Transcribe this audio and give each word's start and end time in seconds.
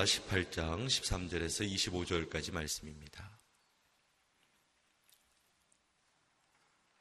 열왕기하 0.00 0.04
18장 0.04 0.86
13절에서 0.86 1.70
25절까지 1.70 2.54
말씀입니다. 2.54 3.38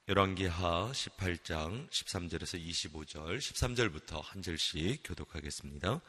열왕기하 0.10 0.92
18장 0.92 1.90
13절에서 1.90 2.62
25절, 2.62 3.38
13절부터 3.38 4.22
한 4.22 4.42
절씩 4.42 5.02
교독하겠습니다. 5.06 6.02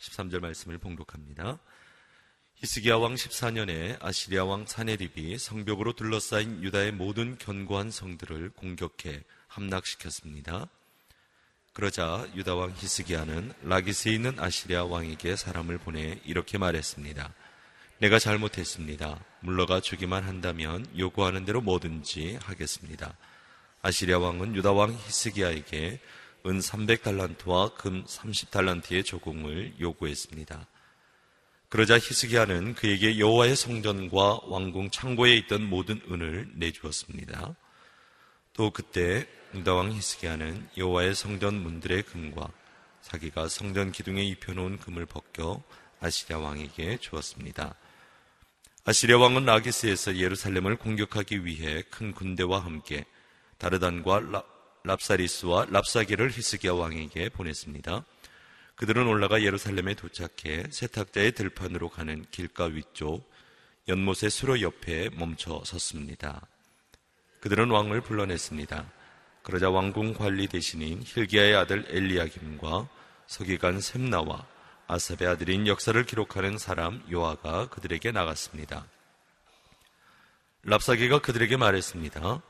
13절 0.00 0.40
말씀을 0.40 0.78
봉독합니다. 0.78 1.60
히스기야 2.56 2.96
왕 2.96 3.14
14년에 3.14 4.02
아시리아 4.02 4.44
왕 4.44 4.66
사네립이 4.66 5.38
성벽으로 5.38 5.92
둘러싸인 5.92 6.62
유다의 6.64 6.92
모든 6.92 7.38
견고한 7.38 7.92
성들을 7.92 8.50
공격해 8.50 9.22
함락시켰습니다. 9.46 10.68
그러자 11.74 12.28
유다 12.36 12.54
왕 12.54 12.72
히스기야는 12.76 13.52
라기스에 13.62 14.12
있는 14.12 14.38
아시리아 14.38 14.84
왕에게 14.84 15.34
사람을 15.34 15.78
보내 15.78 16.20
이렇게 16.24 16.56
말했습니다. 16.56 17.34
내가 17.98 18.20
잘못했습니다. 18.20 19.18
물러가 19.40 19.80
주기만 19.80 20.22
한다면 20.22 20.86
요구하는 20.96 21.44
대로 21.44 21.60
뭐든지 21.60 22.38
하겠습니다. 22.40 23.16
아시리아 23.82 24.20
왕은 24.20 24.54
유다 24.54 24.70
왕 24.70 24.92
히스기야에게 24.92 25.98
은 26.46 26.58
300달란트와 26.60 27.74
금 27.74 28.04
30달란트의 28.04 29.04
조공을 29.04 29.74
요구했습니다. 29.80 30.68
그러자 31.70 31.96
히스기야는 31.96 32.76
그에게 32.76 33.18
여호와의 33.18 33.56
성전과 33.56 34.42
왕궁 34.44 34.90
창고에 34.90 35.34
있던 35.38 35.68
모든 35.68 36.00
은을 36.08 36.52
내주었습니다. 36.54 37.56
또 38.52 38.70
그때 38.70 39.26
유다왕 39.54 39.92
히스기야는 39.92 40.68
여호와의 40.76 41.14
성전 41.14 41.54
문들의 41.54 42.02
금과 42.02 42.48
자기가 43.02 43.48
성전 43.48 43.92
기둥에 43.92 44.24
입혀놓은 44.24 44.78
금을 44.78 45.06
벗겨 45.06 45.62
아시리아 46.00 46.38
왕에게 46.38 46.98
주었습니다. 46.98 47.74
아시리아 48.84 49.18
왕은 49.18 49.44
라기스에서 49.44 50.16
예루살렘을 50.16 50.76
공격하기 50.76 51.44
위해 51.44 51.82
큰 51.88 52.12
군대와 52.12 52.64
함께 52.64 53.04
다르단과 53.58 54.20
라, 54.20 54.42
랍사리스와 54.82 55.66
랍사기를 55.70 56.32
히스기야 56.32 56.72
왕에게 56.72 57.28
보냈습니다. 57.28 58.04
그들은 58.74 59.06
올라가 59.06 59.40
예루살렘에 59.40 59.94
도착해 59.94 60.64
세탁자의 60.70 61.32
들판으로 61.32 61.90
가는 61.90 62.26
길가 62.32 62.64
위쪽 62.64 63.30
연못의 63.86 64.30
수로 64.30 64.60
옆에 64.60 65.10
멈춰 65.10 65.62
섰습니다. 65.64 66.44
그들은 67.40 67.70
왕을 67.70 68.00
불러냈습니다. 68.00 69.03
그러자 69.44 69.68
왕궁 69.68 70.14
관리 70.14 70.48
대신인 70.48 71.02
힐기야의 71.04 71.54
아들 71.54 71.84
엘리야김과 71.90 72.88
서기관 73.26 73.78
셈나와 73.82 74.46
아삽의 74.86 75.28
아들인 75.28 75.66
역사를 75.66 76.02
기록하는 76.02 76.56
사람 76.56 77.02
요아가 77.12 77.68
그들에게 77.68 78.10
나갔습니다. 78.10 78.86
랍사기가 80.62 81.18
그들에게 81.20 81.58
말했습니다. 81.58 82.40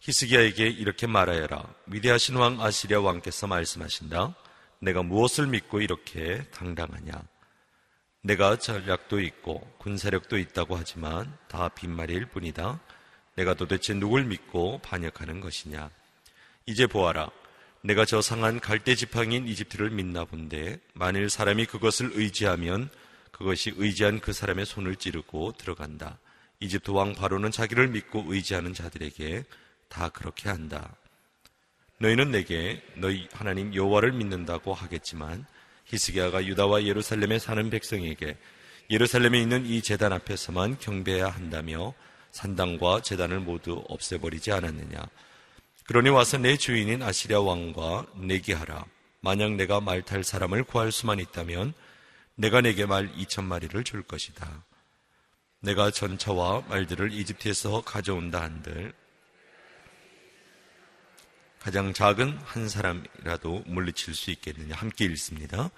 히스기야에게 0.00 0.68
이렇게 0.68 1.06
말하여라. 1.06 1.64
위대하신 1.86 2.36
왕 2.36 2.62
아시리아 2.62 3.00
왕께서 3.00 3.46
말씀하신다. 3.46 4.34
내가 4.80 5.02
무엇을 5.02 5.46
믿고 5.48 5.82
이렇게 5.82 6.44
당당하냐? 6.50 7.12
내가 8.22 8.56
전략도 8.56 9.20
있고 9.20 9.60
군사력도 9.78 10.38
있다고 10.38 10.76
하지만 10.76 11.36
다 11.48 11.68
빈말일 11.68 12.26
뿐이다. 12.30 12.80
내가 13.36 13.52
도대체 13.52 13.92
누굴 13.92 14.24
믿고 14.24 14.78
반역하는 14.78 15.40
것이냐? 15.40 15.90
이제 16.66 16.86
보아라. 16.86 17.30
내가 17.82 18.04
저 18.04 18.22
상한 18.22 18.60
갈대 18.60 18.94
지팡인 18.94 19.48
이집트를 19.48 19.90
믿나 19.90 20.24
본데 20.24 20.78
만일 20.94 21.28
사람이 21.28 21.66
그것을 21.66 22.12
의지하면 22.14 22.88
그것이 23.32 23.72
의지한 23.76 24.20
그 24.20 24.32
사람의 24.32 24.66
손을 24.66 24.94
찌르고 24.94 25.52
들어간다. 25.58 26.18
이집트 26.60 26.92
왕 26.92 27.14
바로는 27.14 27.50
자기를 27.50 27.88
믿고 27.88 28.26
의지하는 28.28 28.72
자들에게 28.72 29.42
다 29.88 30.08
그렇게 30.10 30.48
한다. 30.48 30.94
너희는 31.98 32.30
내게 32.30 32.80
너희 32.94 33.28
하나님 33.32 33.74
여호와를 33.74 34.12
믿는다고 34.12 34.72
하겠지만 34.72 35.44
히스기야가 35.86 36.46
유다와 36.46 36.84
예루살렘에 36.84 37.40
사는 37.40 37.68
백성에게 37.68 38.36
예루살렘에 38.90 39.40
있는 39.40 39.66
이 39.66 39.82
제단 39.82 40.12
앞에서만 40.12 40.78
경배해야 40.78 41.28
한다며 41.28 41.94
산당과 42.30 43.02
제단을 43.02 43.40
모두 43.40 43.84
없애버리지 43.88 44.52
않았느냐. 44.52 45.04
그러니 45.84 46.10
와서 46.10 46.38
내 46.38 46.56
주인인 46.56 47.02
아시리아 47.02 47.40
왕과 47.40 48.06
내기하라. 48.16 48.84
만약 49.20 49.52
내가 49.54 49.80
말 49.80 50.02
탈 50.02 50.24
사람을 50.24 50.64
구할 50.64 50.90
수만 50.92 51.18
있다면 51.18 51.74
내가 52.34 52.60
내게 52.60 52.86
말 52.86 53.12
2천 53.14 53.44
마리를 53.44 53.82
줄 53.84 54.02
것이다. 54.02 54.64
내가 55.60 55.90
전차와 55.90 56.62
말들을 56.68 57.12
이집트에서 57.12 57.82
가져온다 57.82 58.42
한들 58.42 58.92
가장 61.60 61.92
작은 61.92 62.36
한 62.44 62.68
사람이라도 62.68 63.62
물리칠 63.66 64.14
수 64.16 64.32
있겠느냐 64.32 64.74
함께 64.74 65.04
읽습니다. 65.04 65.70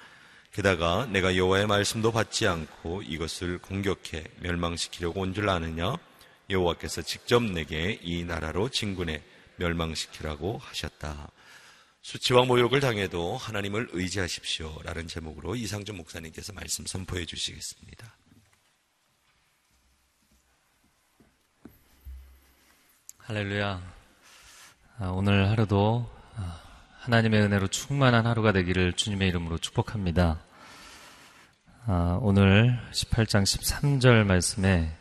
게다가 0.53 1.04
내가 1.06 1.37
여호와의 1.37 1.66
말씀도 1.66 2.12
받지 2.12 2.47
않고 2.47 3.03
이것을 3.03 3.59
공격해 3.59 4.25
멸망시키려고 4.41 5.20
온 5.20 5.34
줄 5.34 5.48
아느냐 5.50 5.97
여호와께서 6.48 7.03
직접 7.03 7.43
내게 7.43 7.98
이 8.03 8.25
나라로 8.25 8.70
진군해 8.70 9.22
멸망시키라고 9.56 10.59
하셨다. 10.59 11.31
수치와 12.03 12.44
모욕을 12.44 12.81
당해도 12.81 13.37
하나님을 13.38 13.88
의지하십시오. 13.92 14.78
라는 14.84 15.09
제목으로 15.09 15.56
이상준 15.56 15.97
목사님께서 15.97 16.53
말씀 16.53 16.84
선포해 16.84 17.25
주시겠습니다. 17.25 18.14
할렐루야. 23.19 23.81
아, 24.98 25.06
오늘 25.06 25.48
하루도 25.48 26.10
아, 26.37 26.60
하나님의 27.00 27.41
은혜로 27.41 27.69
충만한 27.69 28.26
하루가 28.26 28.53
되기를 28.53 28.93
주님의 28.93 29.28
이름으로 29.28 29.56
축복합니다. 29.56 30.43
아, 31.87 32.19
오늘 32.20 32.78
18장 32.93 33.44
13절 33.44 34.25
말씀에 34.25 34.94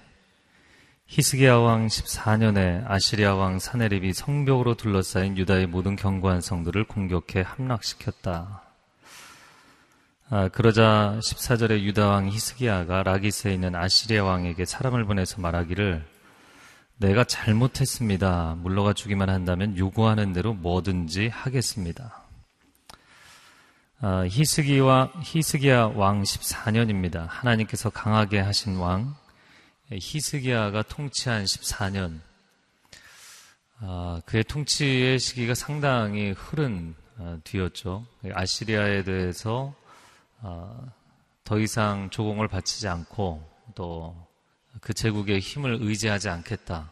히스기야 1.08 1.58
왕 1.58 1.88
14년에 1.88 2.90
아시리아 2.90 3.36
왕 3.36 3.60
사네립이 3.60 4.14
성벽으로 4.14 4.76
둘러싸인 4.76 5.38
유다의 5.38 5.68
모든 5.68 5.96
견고한 5.96 6.42
성들을 6.42 6.86
공격해 6.86 7.42
함락시켰다. 7.46 8.64
그러자 10.54 11.20
14절에 11.22 11.82
유다 11.82 12.08
왕 12.08 12.28
히스기야가 12.30 13.04
라기스에 13.04 13.54
있는 13.54 13.76
아시리아 13.76 14.24
왕에게 14.24 14.66
사람을 14.66 15.06
보내서 15.06 15.40
말하기를 15.42 16.04
내가 16.98 17.24
잘못했습니다. 17.26 18.56
물러가 18.60 18.94
주기만 18.94 19.30
한다면 19.30 19.78
요구하는 19.78 20.34
대로 20.34 20.54
뭐든지 20.54 21.28
하겠습니다. 21.28 22.24
아, 24.00 24.26
히스기와 24.28 25.12
히스기야 25.22 25.92
왕 25.96 26.24
14년입니다. 26.24 27.28
하나님께서 27.30 27.90
강하게 27.90 28.40
하신 28.40 28.78
왕 28.78 29.16
히스기야가 29.92 30.84
통치한 30.84 31.44
14년. 31.46 32.20
아, 33.80 34.22
그의 34.26 34.44
통치의 34.44 35.20
시기가 35.20 35.56
상당히 35.56 36.32
흐른 36.32 36.96
아, 37.18 37.38
뒤였죠. 37.44 38.06
아시리아에 38.34 39.04
대해서 39.04 39.76
아, 40.42 40.92
더 41.44 41.60
이상 41.60 42.10
조공을 42.10 42.48
바치지 42.48 42.88
않고 42.88 43.44
또 43.76 44.34
그 44.82 44.94
제국의 44.94 45.40
힘을 45.40 45.78
의지하지 45.82 46.30
않겠다. 46.30 46.92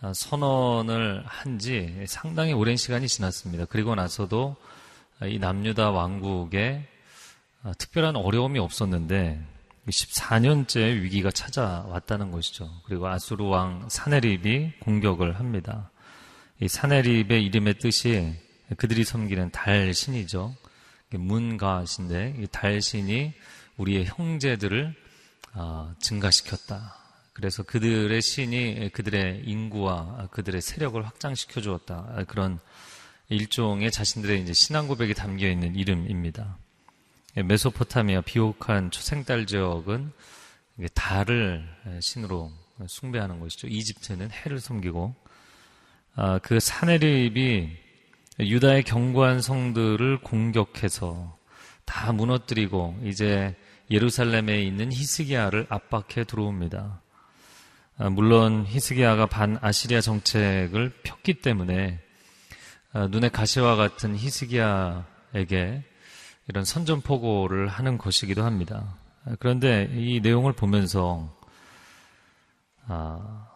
아, 0.00 0.12
선언을 0.12 1.22
한 1.26 1.58
지 1.58 2.04
상당히 2.06 2.52
오랜 2.52 2.76
시간이 2.76 3.08
지났습니다. 3.08 3.64
그리고 3.66 3.94
나서도 3.94 4.56
이 5.24 5.38
남유다 5.38 5.90
왕국에 5.90 6.86
아, 7.62 7.72
특별한 7.78 8.16
어려움이 8.16 8.58
없었는데 8.58 9.42
14년째 9.90 11.00
위기가 11.00 11.30
찾아왔다는 11.30 12.30
것이죠. 12.30 12.70
그리고 12.84 13.06
아수르 13.06 13.44
왕 13.44 13.88
사네립이 13.88 14.80
공격을 14.80 15.38
합니다. 15.38 15.90
이 16.60 16.68
사네립의 16.68 17.44
이름의 17.44 17.78
뜻이 17.78 18.34
그들이 18.76 19.04
섬기는 19.04 19.50
달 19.50 19.94
신이죠. 19.94 20.54
문가신데 21.10 22.36
이 22.38 22.46
달신이 22.50 23.32
우리의 23.76 24.06
형제들을 24.06 24.94
아, 25.52 25.94
증가시켰다. 26.00 26.96
그래서 27.32 27.62
그들의 27.62 28.20
신이 28.20 28.90
그들의 28.92 29.42
인구와 29.44 30.28
그들의 30.30 30.60
세력을 30.60 31.04
확장시켜 31.06 31.60
주었다. 31.60 32.24
그런 32.26 32.58
일종의 33.28 33.90
자신들의 33.90 34.42
이제 34.42 34.52
신앙 34.52 34.88
고백이 34.88 35.14
담겨 35.14 35.48
있는 35.48 35.74
이름입니다. 35.76 36.56
메소포타미아 37.42 38.22
비옥한 38.22 38.90
초생달 38.90 39.46
지역은 39.46 40.12
달을 40.94 41.68
신으로 42.00 42.50
숭배하는 42.86 43.40
것이죠. 43.40 43.66
이집트는 43.68 44.30
해를 44.30 44.60
섬기고 44.60 45.14
아, 46.14 46.38
그 46.38 46.60
사내립이 46.60 47.76
유다의 48.40 48.84
견고한 48.84 49.42
성들을 49.42 50.22
공격해서 50.22 51.36
다 51.84 52.12
무너뜨리고 52.12 52.98
이제 53.04 53.54
예루살렘에 53.90 54.62
있는 54.62 54.92
히스기야를 54.92 55.66
압박해 55.68 56.24
들어옵니다. 56.24 57.02
아, 57.98 58.08
물론 58.10 58.64
히스기야가 58.66 59.26
반 59.26 59.58
아시리아 59.60 60.00
정책을 60.00 60.92
폈기 61.02 61.34
때문에 61.34 62.00
아, 62.92 63.06
눈에 63.08 63.28
가시와 63.28 63.76
같은 63.76 64.16
히스기야에게 64.16 65.82
이런 66.48 66.64
선전포고를 66.64 67.68
하는 67.68 67.98
것이기도 67.98 68.44
합니다. 68.44 68.94
아, 69.24 69.34
그런데 69.38 69.90
이 69.94 70.20
내용을 70.20 70.52
보면서 70.52 71.34
아, 72.86 73.48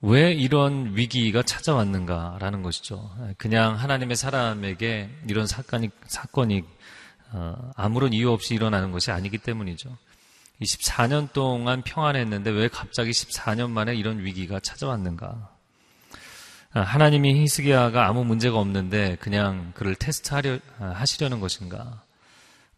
왜 0.00 0.32
이런 0.32 0.96
위기가 0.96 1.42
찾아왔는가라는 1.42 2.62
것이죠. 2.62 3.10
그냥 3.38 3.76
하나님의 3.76 4.16
사람에게 4.16 5.10
이런 5.28 5.46
사건이 5.46 5.90
사건이 6.06 6.64
어, 7.32 7.70
아무런 7.76 8.12
이유 8.12 8.30
없이 8.30 8.54
일어나는 8.54 8.92
것이 8.92 9.10
아니기 9.10 9.38
때문이죠. 9.38 9.96
24년 10.60 11.32
동안 11.32 11.82
평안했는데 11.82 12.50
왜 12.50 12.68
갑자기 12.68 13.10
14년 13.10 13.70
만에 13.70 13.94
이런 13.94 14.20
위기가 14.20 14.60
찾아왔는가? 14.60 15.50
아, 16.74 16.80
하나님이 16.80 17.42
히스기야가 17.42 18.06
아무 18.06 18.24
문제가 18.24 18.58
없는데 18.58 19.16
그냥 19.20 19.72
그를 19.74 19.94
테스트하려 19.94 20.58
아, 20.78 20.86
하시려는 20.96 21.40
것인가? 21.40 22.02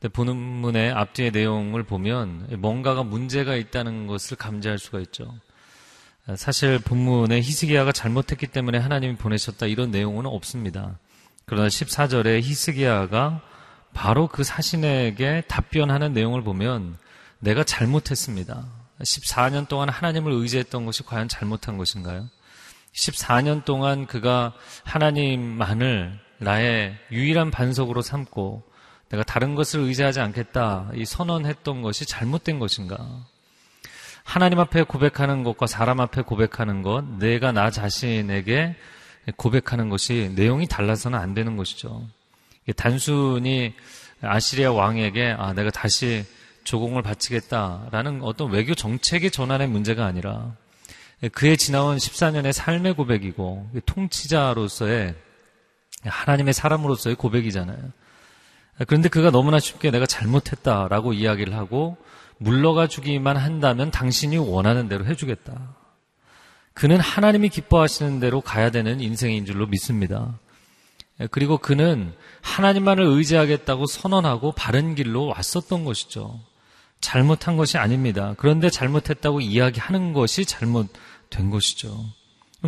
본문의 0.09 0.93
앞뒤의 0.93 1.31
내용을 1.31 1.83
보면 1.83 2.49
뭔가가 2.59 3.03
문제가 3.03 3.57
있다는 3.57 4.07
것을 4.07 4.37
감지할 4.37 4.79
수가 4.79 5.01
있죠. 5.01 5.35
아, 6.27 6.37
사실 6.37 6.79
본문에 6.79 7.41
히스기야가 7.41 7.93
잘못했기 7.93 8.47
때문에 8.47 8.79
하나님이 8.79 9.17
보내셨다 9.17 9.67
이런 9.67 9.91
내용은 9.91 10.27
없습니다. 10.27 10.99
그러나 11.45 11.69
14절에 11.69 12.41
히스기야가 12.43 13.43
바로 13.93 14.27
그 14.29 14.43
사신에게 14.43 15.43
답변하는 15.49 16.13
내용을 16.13 16.43
보면 16.43 16.97
내가 17.39 17.63
잘못했습니다. 17.63 18.67
14년 19.01 19.69
동안 19.69 19.89
하나님을 19.89 20.33
의지했던 20.33 20.87
것이 20.87 21.03
과연 21.05 21.29
잘못한 21.29 21.77
것인가요? 21.77 22.29
14년 22.95 23.65
동안 23.65 24.07
그가 24.07 24.55
하나님만을 24.85 26.19
나의 26.39 26.97
유일한 27.11 27.51
반석으로 27.51 28.03
삼고 28.03 28.63
내가 29.09 29.23
다른 29.23 29.55
것을 29.55 29.81
의지하지 29.81 30.21
않겠다 30.21 30.91
이 30.95 31.05
선언했던 31.05 31.83
것이 31.83 32.07
잘못된 32.07 32.59
것인가? 32.59 33.25
하나님 34.25 34.59
앞에 34.59 34.83
고백하는 34.85 35.45
것과 35.45 35.67
사람 35.67 36.01
앞에 36.01 36.23
고백하는 36.23 36.83
것, 36.83 37.05
내가 37.19 37.53
나 37.53 37.71
자신에게 37.71 38.75
고백하는 39.37 39.91
것이 39.91 40.33
내용이 40.35 40.67
달라서는 40.67 41.19
안 41.19 41.35
되는 41.35 41.57
것이죠. 41.57 42.07
단순히 42.77 43.75
아시리아 44.23 44.73
왕에게 44.73 45.37
아, 45.39 45.53
내가 45.53 45.71
다시 45.71 46.25
조공을 46.65 47.03
바치겠다라는 47.03 48.23
어떤 48.23 48.51
외교 48.51 48.75
정책의 48.75 49.31
전환의 49.31 49.69
문제가 49.69 50.07
아니라 50.07 50.57
그의 51.33 51.57
지나온 51.57 51.99
14년의 51.99 52.53
삶의 52.53 52.95
고백이고 52.95 53.71
통치자로서의 53.87 55.15
하나님의 56.05 56.55
사람으로서의 56.55 57.17
고백이잖아요. 57.17 57.79
그런데 58.87 59.09
그가 59.09 59.31
너무나 59.31 59.61
쉽게 59.61 59.91
내가 59.91 60.07
잘못했다라고 60.07 61.13
이야기를 61.13 61.55
하고 61.55 61.97
물러가 62.39 62.87
주기만 62.89 63.37
한다면 63.37 63.91
당신이 63.91 64.37
원하는 64.37 64.89
대로 64.89 65.07
해주겠다. 65.07 65.77
그는 66.73 66.99
하나님이 66.99 67.49
기뻐하시는 67.51 68.19
대로 68.19 68.41
가야 68.41 68.71
되는 68.71 69.01
인생인 69.01 69.47
줄로 69.47 69.67
믿습니다. 69.67 70.39
예, 71.21 71.29
그리고 71.31 71.59
그는 71.59 72.13
하나님만을 72.43 73.05
의지하겠다고 73.05 73.87
선언하고 73.87 74.53
바른 74.53 74.97
길로 74.97 75.27
왔었던 75.27 75.85
것이죠. 75.85 76.41
잘못한 77.01 77.57
것이 77.57 77.79
아닙니다. 77.79 78.35
그런데 78.39 78.71
잘못했다고 78.71 79.41
이야기하는 79.41 80.13
것이 80.13 80.45
잘못된 80.45 81.51
것이죠. 81.51 82.05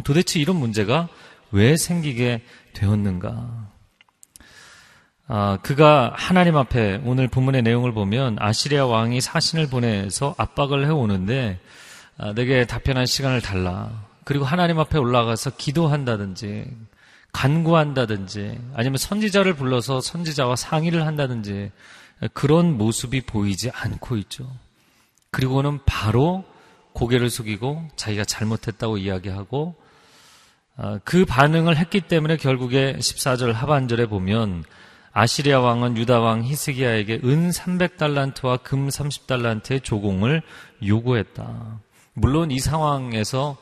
도대체 0.04 0.38
이런 0.38 0.56
문제가 0.56 1.08
왜 1.50 1.76
생기게 1.76 2.42
되었는가? 2.74 3.75
아, 5.28 5.58
그가 5.60 6.12
하나님 6.14 6.56
앞에 6.56 7.00
오늘 7.04 7.26
본문의 7.26 7.62
내용을 7.62 7.92
보면 7.92 8.36
아시리아 8.38 8.86
왕이 8.86 9.20
사신을 9.20 9.68
보내서 9.68 10.36
압박을 10.38 10.86
해오는데 10.86 11.58
아, 12.16 12.32
내게 12.32 12.64
답변할 12.64 13.08
시간을 13.08 13.40
달라. 13.40 13.90
그리고 14.24 14.44
하나님 14.44 14.78
앞에 14.78 14.98
올라가서 14.98 15.56
기도한다든지 15.56 16.66
간구한다든지 17.32 18.58
아니면 18.74 18.98
선지자를 18.98 19.54
불러서 19.54 20.00
선지자와 20.00 20.54
상의를 20.54 21.06
한다든지 21.06 21.72
그런 22.32 22.78
모습이 22.78 23.22
보이지 23.22 23.70
않고 23.70 24.16
있죠. 24.18 24.48
그리고는 25.32 25.80
바로 25.84 26.44
고개를 26.92 27.30
숙이고 27.30 27.88
자기가 27.96 28.24
잘못했다고 28.24 28.98
이야기하고 28.98 29.74
아, 30.76 31.00
그 31.02 31.24
반응을 31.24 31.76
했기 31.76 32.00
때문에 32.00 32.36
결국에 32.36 32.94
14절 32.98 33.52
하반절에 33.52 34.06
보면 34.06 34.62
아시리아 35.18 35.60
왕은 35.60 35.96
유다 35.96 36.20
왕 36.20 36.44
히스기야에게 36.44 37.20
은 37.24 37.48
300달란트와 37.48 38.62
금 38.62 38.88
30달란트의 38.88 39.82
조공을 39.82 40.42
요구했다. 40.86 41.80
물론 42.12 42.50
이 42.50 42.58
상황에서 42.58 43.56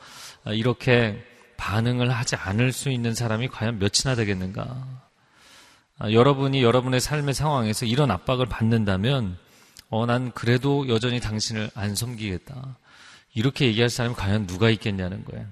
이렇게 0.47 1.25
반응을 1.57 2.11
하지 2.11 2.35
않을 2.35 2.73
수 2.73 2.91
있는 2.91 3.15
사람이 3.15 3.47
과연 3.51 3.79
몇이나 3.79 4.17
되겠는가? 4.17 4.85
아, 5.99 6.11
여러분이 6.11 6.61
여러분의 6.61 6.99
삶의 6.99 7.35
상황에서 7.35 7.87
이런 7.87 8.11
압박을 8.11 8.47
받는다면, 8.47 9.39
어, 9.91 10.07
난 10.07 10.33
그래도 10.33 10.89
여전히 10.89 11.21
당신을 11.21 11.71
안 11.77 11.95
섬기겠다. 11.95 12.79
이렇게 13.33 13.67
얘기할 13.67 13.91
사람이 13.91 14.17
과연 14.17 14.49
누가 14.49 14.71
있겠냐는 14.71 15.25
거예요. 15.25 15.47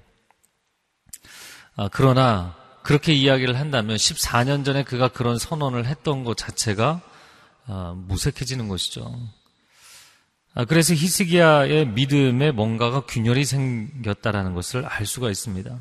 아, 1.76 1.88
그러나, 1.92 2.56
그렇게 2.82 3.12
이야기를 3.12 3.58
한다면 3.58 3.96
14년 3.96 4.64
전에 4.64 4.82
그가 4.84 5.08
그런 5.08 5.38
선언을 5.38 5.86
했던 5.86 6.24
것 6.24 6.36
자체가 6.36 7.00
아, 7.66 7.94
무색해지는 7.96 8.68
것이죠. 8.68 9.14
아, 10.54 10.64
그래서 10.64 10.92
히스기야의 10.94 11.86
믿음에 11.88 12.50
뭔가가 12.50 13.02
균열이 13.06 13.44
생겼다라는 13.44 14.54
것을 14.54 14.84
알 14.84 15.06
수가 15.06 15.30
있습니다. 15.30 15.78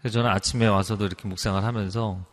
그래서 0.00 0.14
저는 0.14 0.30
아침에 0.30 0.66
와서도 0.66 1.04
이렇게 1.04 1.28
묵상을 1.28 1.62
하면서 1.62 2.24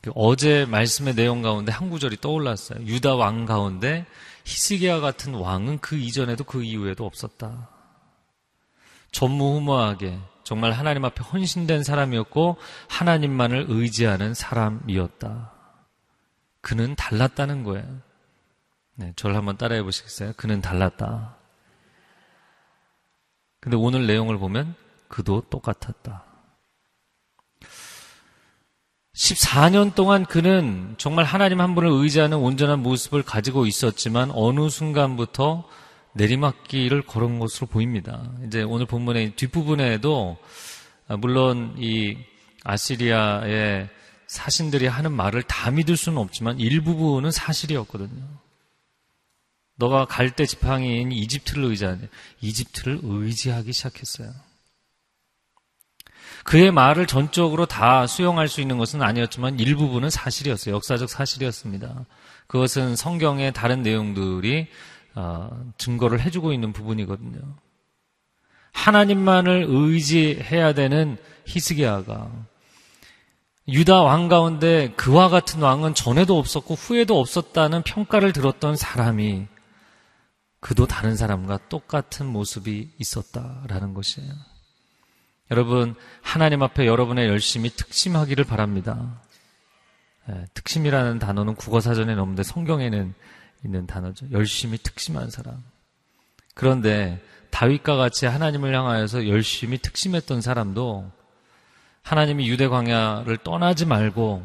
그 0.00 0.12
어제 0.14 0.64
말씀의 0.64 1.14
내용 1.14 1.42
가운데 1.42 1.72
한 1.72 1.90
구절이 1.90 2.18
떠올랐어요. 2.20 2.86
유다 2.86 3.16
왕 3.16 3.44
가운데 3.44 4.06
히스기야 4.44 5.00
같은 5.00 5.34
왕은 5.34 5.80
그 5.80 5.96
이전에도 5.96 6.44
그 6.44 6.62
이후에도 6.62 7.04
없었다. 7.04 7.68
전무후무하게 9.12 10.18
정말 10.50 10.72
하나님 10.72 11.04
앞에 11.04 11.22
헌신된 11.22 11.84
사람이었고 11.84 12.56
하나님만을 12.88 13.66
의지하는 13.68 14.34
사람이었다. 14.34 15.52
그는 16.60 16.96
달랐다는 16.96 17.62
거예요. 17.62 17.86
네, 18.96 19.12
저를 19.14 19.36
한번 19.36 19.56
따라해 19.56 19.84
보시겠어요? 19.84 20.32
그는 20.36 20.60
달랐다. 20.60 21.36
근데 23.60 23.76
오늘 23.76 24.08
내용을 24.08 24.38
보면 24.38 24.74
그도 25.06 25.40
똑같았다. 25.48 26.24
14년 29.14 29.94
동안 29.94 30.26
그는 30.26 30.96
정말 30.98 31.26
하나님 31.26 31.60
한 31.60 31.76
분을 31.76 31.88
의지하는 31.92 32.38
온전한 32.38 32.80
모습을 32.80 33.22
가지고 33.22 33.66
있었지만 33.66 34.32
어느 34.34 34.68
순간부터 34.68 35.68
내리막길을 36.14 37.02
걸은 37.02 37.38
것으로 37.38 37.66
보입니다. 37.66 38.30
이제 38.46 38.62
오늘 38.62 38.86
본문의 38.86 39.36
뒷부분에도 39.36 40.38
물론 41.18 41.74
이 41.78 42.16
아시리아의 42.64 43.88
사신들이 44.26 44.86
하는 44.86 45.12
말을 45.12 45.42
다 45.42 45.70
믿을 45.70 45.96
수는 45.96 46.18
없지만 46.18 46.60
일부분은 46.60 47.30
사실이었거든요. 47.30 48.22
너가 49.76 50.04
갈때 50.04 50.46
지팡이인 50.46 51.10
이집트를 51.10 51.64
의지하냐. 51.64 52.02
이집트를 52.40 53.00
의지하기 53.02 53.72
시작했어요. 53.72 54.30
그의 56.44 56.70
말을 56.70 57.06
전적으로 57.06 57.66
다 57.66 58.06
수용할 58.06 58.48
수 58.48 58.60
있는 58.60 58.78
것은 58.78 59.02
아니었지만 59.02 59.58
일부분은 59.58 60.10
사실이었어요. 60.10 60.74
역사적 60.74 61.08
사실이었습니다. 61.08 62.06
그것은 62.46 62.96
성경의 62.96 63.52
다른 63.52 63.82
내용들이 63.82 64.60
어, 64.60 64.68
증거를 65.78 66.20
해주고 66.20 66.52
있는 66.52 66.72
부분이거든요. 66.72 67.40
하나님만을 68.72 69.66
의지해야 69.68 70.72
되는 70.72 71.16
히스기야가 71.46 72.30
유다 73.68 74.02
왕 74.02 74.28
가운데 74.28 74.92
그와 74.96 75.28
같은 75.28 75.60
왕은 75.60 75.94
전에도 75.94 76.38
없었고 76.38 76.74
후에도 76.74 77.20
없었다는 77.20 77.82
평가를 77.82 78.32
들었던 78.32 78.76
사람이 78.76 79.46
그도 80.60 80.86
다른 80.86 81.16
사람과 81.16 81.58
똑같은 81.68 82.26
모습이 82.26 82.90
있었다라는 82.98 83.94
것이에요. 83.94 84.30
여러분, 85.50 85.94
하나님 86.22 86.62
앞에 86.62 86.86
여러분의 86.86 87.28
열심이 87.28 87.70
특심하기를 87.70 88.44
바랍니다. 88.44 89.20
예, 90.28 90.46
특심이라는 90.54 91.18
단어는 91.18 91.54
국어 91.54 91.80
사전에 91.80 92.12
없는데 92.12 92.42
성경에는 92.42 93.14
있는 93.64 93.86
단어죠. 93.86 94.26
열심히 94.32 94.78
특심한 94.78 95.30
사람. 95.30 95.62
그런데 96.54 97.22
다윗과 97.50 97.96
같이 97.96 98.26
하나님을 98.26 98.74
향하여서 98.74 99.28
열심히 99.28 99.78
특심했던 99.78 100.40
사람도 100.40 101.10
하나님이 102.02 102.48
유대 102.48 102.68
광야를 102.68 103.38
떠나지 103.38 103.86
말고 103.86 104.42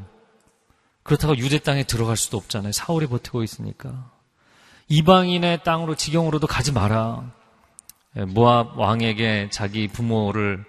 그렇다고 1.04 1.38
유대 1.38 1.60
땅에 1.60 1.84
들어갈 1.84 2.18
수도 2.18 2.38
없잖아요. 2.38 2.72
사울이 2.72 3.08
버티고 3.08 3.44
있으니까. 3.44 4.12
이방인의 4.88 5.64
땅으로 5.64 5.96
지경으로도 5.96 6.48
가지 6.48 6.72
마라. 6.72 7.32
예, 8.18 8.26
모압 8.26 8.78
왕에게 8.78 9.50
자기 9.52 9.88
부모를 9.88 10.66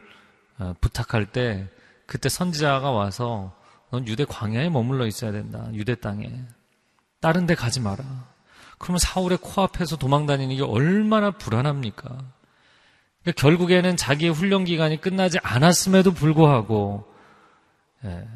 어, 0.58 0.74
부탁할 0.80 1.26
때 1.32 1.68
그때 2.06 2.28
선지자가 2.28 2.90
와서 2.90 3.54
넌 3.90 4.06
유대 4.08 4.24
광야에 4.24 4.68
머물러 4.68 5.06
있어야 5.06 5.32
된다. 5.32 5.68
유대 5.72 5.94
땅에. 5.94 6.30
다른 7.20 7.46
데 7.46 7.54
가지 7.54 7.80
마라. 7.80 8.04
그러면 8.78 8.98
사울의 8.98 9.38
코앞에서 9.38 9.96
도망다니는 9.96 10.56
게 10.56 10.62
얼마나 10.62 11.30
불안합니까? 11.30 12.08
그러니까 13.22 13.40
결국에는 13.40 13.96
자기의 13.96 14.32
훈련 14.32 14.64
기간이 14.64 15.00
끝나지 15.00 15.38
않았음에도 15.42 16.12
불구하고 16.12 17.04
예, 18.04 18.28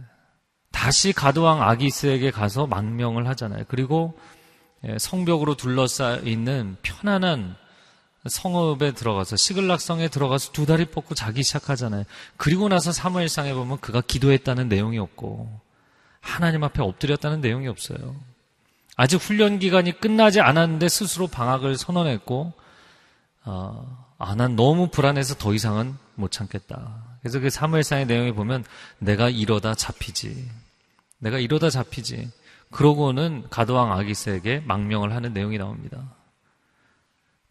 다시 0.73 1.13
가드왕 1.13 1.63
아기스에게 1.63 2.31
가서 2.31 2.67
망명을 2.67 3.29
하잖아요. 3.29 3.65
그리고 3.69 4.19
예, 4.85 4.99
성벽으로 4.99 5.55
둘러싸여 5.57 6.23
있는 6.23 6.77
편안한 6.83 7.57
성읍에 8.27 8.93
들어가서 8.93 9.37
시글락성에 9.37 10.09
들어가서 10.09 10.53
두 10.53 10.67
다리 10.67 10.85
뻗고 10.87 11.15
자기 11.15 11.43
시작하잖아요. 11.43 12.05
그리고 12.37 12.69
나서 12.69 12.93
사무엘상에 12.93 13.55
보면 13.55 13.81
그가 13.81 14.01
기도했다는 14.01 14.69
내용이 14.69 14.99
없고 14.99 15.61
하나님 16.21 16.65
앞에 16.65 16.83
엎드렸다는 16.83 17.41
내용이 17.41 17.69
없어요. 17.69 18.17
아직 19.01 19.17
훈련 19.17 19.59
기간이 19.59 19.99
끝나지 19.99 20.43
않았는데 20.43 20.91
스스로 20.91 21.27
방학을 21.27 21.79
선언했고 21.79 22.53
어, 23.47 24.15
아, 24.19 24.35
난 24.35 24.57
너무 24.57 24.89
불안해서 24.91 25.37
더 25.37 25.55
이상은 25.55 25.97
못 26.17 26.31
참겠다. 26.31 27.03
그래서 27.23 27.41
그 27.41 27.49
사무엘상의 27.49 28.05
내용에 28.05 28.33
보면 28.33 28.63
내가 28.99 29.31
이러다 29.31 29.75
잡히지. 29.75 30.47
내가 31.17 31.39
이러다 31.39 31.71
잡히지. 31.71 32.31
그러고는 32.71 33.47
가드왕 33.49 33.91
아기스에게 33.91 34.65
망명을 34.67 35.15
하는 35.15 35.33
내용이 35.33 35.57
나옵니다. 35.57 36.15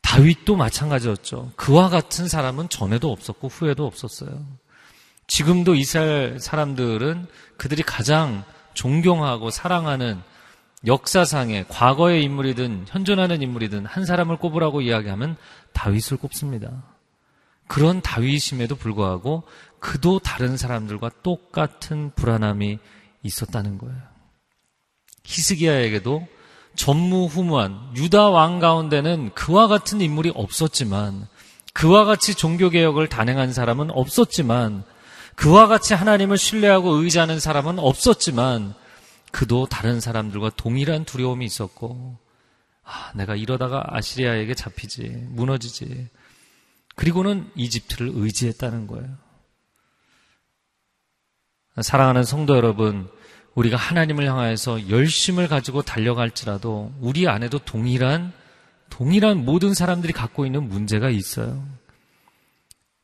다윗도 0.03 0.55
마찬가지였죠. 0.55 1.53
그와 1.55 1.89
같은 1.89 2.27
사람은 2.27 2.69
전에도 2.69 3.11
없었고 3.11 3.47
후에도 3.47 3.87
없었어요. 3.87 4.45
지금도 5.25 5.73
이스라엘 5.73 6.39
사람들은 6.39 7.25
그들이 7.57 7.81
가장 7.81 8.43
존경하고 8.75 9.49
사랑하는 9.49 10.28
역사상의 10.85 11.65
과거의 11.67 12.23
인물이든 12.23 12.85
현존하는 12.87 13.41
인물이든 13.41 13.85
한 13.85 14.05
사람을 14.05 14.37
꼽으라고 14.37 14.81
이야기하면 14.81 15.35
다윗을 15.73 16.17
꼽습니다. 16.17 16.83
그런 17.67 18.01
다윗임에도 18.01 18.75
불구하고 18.75 19.43
그도 19.79 20.19
다른 20.19 20.57
사람들과 20.57 21.11
똑같은 21.21 22.11
불안함이 22.15 22.79
있었다는 23.23 23.77
거예요. 23.77 23.97
히스기야에게도 25.23 26.27
전무후무한 26.75 27.91
유다 27.95 28.29
왕 28.29 28.59
가운데는 28.59 29.33
그와 29.35 29.67
같은 29.67 30.01
인물이 30.01 30.31
없었지만 30.33 31.27
그와 31.73 32.05
같이 32.05 32.33
종교 32.33 32.69
개혁을 32.69 33.07
단행한 33.07 33.53
사람은 33.53 33.91
없었지만 33.91 34.83
그와 35.35 35.67
같이 35.67 35.93
하나님을 35.93 36.37
신뢰하고 36.37 36.95
의지하는 36.95 37.39
사람은 37.39 37.79
없었지만 37.79 38.73
그도 39.31 39.65
다른 39.65 39.99
사람들과 39.99 40.51
동일한 40.51 41.05
두려움이 41.05 41.45
있었고 41.45 42.17
아, 42.83 43.11
내가 43.15 43.35
이러다가 43.35 43.83
아시리아에게 43.87 44.55
잡히지 44.55 45.09
무너지지 45.29 46.09
그리고는 46.95 47.49
이집트를 47.55 48.11
의지했다는 48.13 48.87
거예요. 48.87 49.07
사랑하는 51.81 52.23
성도 52.23 52.57
여러분, 52.57 53.07
우리가 53.55 53.77
하나님을 53.77 54.27
향하여서 54.27 54.89
열심을 54.89 55.47
가지고 55.47 55.81
달려갈지라도 55.81 56.91
우리 56.99 57.27
안에도 57.27 57.57
동일한 57.59 58.33
동일한 58.89 59.45
모든 59.45 59.73
사람들이 59.73 60.13
갖고 60.13 60.45
있는 60.45 60.67
문제가 60.67 61.09
있어요. 61.09 61.63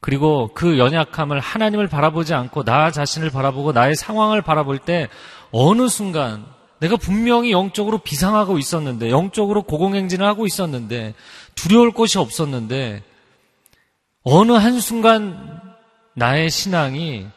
그리고 0.01 0.49
그 0.53 0.77
연약함을 0.77 1.39
하나님을 1.39 1.87
바라보지 1.87 2.33
않고 2.33 2.63
나 2.63 2.91
자신을 2.91 3.29
바라보고 3.29 3.71
나의 3.71 3.95
상황을 3.95 4.41
바라볼 4.41 4.77
때 4.77 5.07
어느 5.57 5.87
순간 5.87 6.45
내가 6.79 6.97
분명히 6.97 7.53
영적으로 7.53 7.99
비상하고 7.99 8.57
있었는데 8.57 9.09
영적으로 9.09 9.63
고공행진을 9.63 10.27
하고 10.27 10.45
있었는데 10.45 11.13
두려울 11.55 11.93
것이 11.93 12.17
없었는데 12.17 13.01
어느 14.23 14.51
한순간 14.51 15.61
나의 16.13 16.49
신앙이 16.49 17.27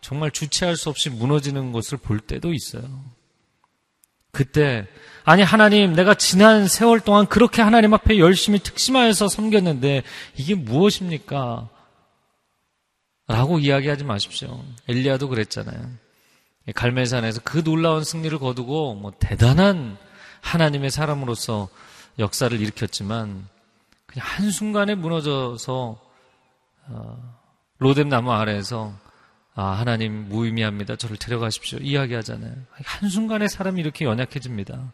정말 0.00 0.32
주체할 0.32 0.76
수 0.76 0.88
없이 0.88 1.10
무너지는 1.10 1.70
것을 1.70 1.96
볼 1.96 2.18
때도 2.18 2.52
있어요. 2.52 2.82
그때 4.32 4.88
아니 5.22 5.44
하나님 5.44 5.92
내가 5.92 6.14
지난 6.14 6.66
세월 6.66 6.98
동안 6.98 7.26
그렇게 7.26 7.62
하나님 7.62 7.94
앞에 7.94 8.18
열심히 8.18 8.58
특심하여서 8.58 9.28
섬겼는데 9.28 10.02
이게 10.34 10.56
무엇입니까? 10.56 11.68
라고 13.28 13.60
이야기하지 13.60 14.02
마십시오. 14.02 14.60
엘리야도 14.88 15.28
그랬잖아요. 15.28 16.09
갈멜산에서 16.74 17.40
그 17.44 17.62
놀라운 17.62 18.04
승리를 18.04 18.38
거두고 18.38 18.94
뭐 18.94 19.12
대단한 19.18 19.96
하나님의 20.40 20.90
사람으로서 20.90 21.68
역사를 22.18 22.58
일으켰지만 22.58 23.46
그냥 24.06 24.26
한순간에 24.26 24.94
무너져서 24.94 26.00
어, 26.88 27.38
로뎀 27.78 28.08
나무 28.08 28.32
아래에서 28.32 28.92
아, 29.54 29.72
하나님 29.72 30.28
무의미합니다. 30.28 30.96
저를 30.96 31.16
데려가십시오. 31.16 31.80
이야기하잖아요. 31.80 32.54
한순간에 32.84 33.48
사람이 33.48 33.80
이렇게 33.80 34.04
연약해집니다. 34.04 34.92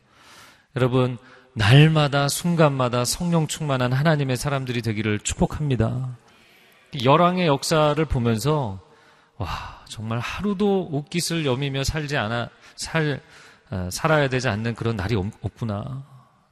여러분, 0.76 1.18
날마다, 1.52 2.28
순간마다 2.28 3.04
성령 3.04 3.46
충만한 3.46 3.92
하나님의 3.92 4.36
사람들이 4.36 4.82
되기를 4.82 5.20
축복합니다. 5.20 6.16
열왕의 7.04 7.46
역사를 7.46 8.02
보면서, 8.04 8.80
와, 9.38 9.82
정말 9.88 10.18
하루도 10.18 10.88
옷깃을 10.92 11.44
여미며 11.44 11.84
살지 11.84 12.16
않아, 12.16 12.48
살, 12.74 13.20
어, 13.70 13.88
살아야 13.92 14.28
되지 14.28 14.48
않는 14.48 14.74
그런 14.74 14.96
날이 14.96 15.14
없구나. 15.14 16.04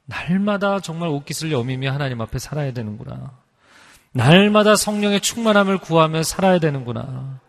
날마다 0.05 0.79
정말 0.79 1.09
옷깃을 1.09 1.51
여미며 1.51 1.91
하나님 1.91 2.21
앞에 2.21 2.37
살아야 2.37 2.71
되는구나. 2.73 3.31
날마다 4.11 4.75
성령의 4.75 5.21
충만함을 5.21 5.79
구하며 5.79 6.23
살아야 6.23 6.59
되는구나. 6.59 7.39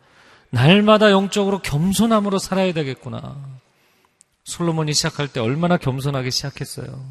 날마다 0.51 1.11
영적으로 1.11 1.61
겸손함으로 1.61 2.39
살아야 2.39 2.73
되겠구나. 2.73 3.37
솔로몬이 4.45 4.95
시작할 4.95 5.29
때 5.29 5.41
얼마나 5.41 5.77
겸손하게 5.77 6.31
시작했어요. 6.31 7.05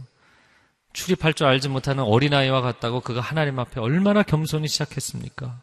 출입할 0.94 1.34
줄 1.34 1.46
알지 1.48 1.70
못하는 1.70 2.04
어린아이와 2.04 2.62
같다고 2.62 3.02
그가 3.02 3.20
하나님 3.22 3.60
앞에 3.60 3.82
얼마나 3.82 4.24
겸손히 4.24 4.68
시작했습니까? 4.68 5.60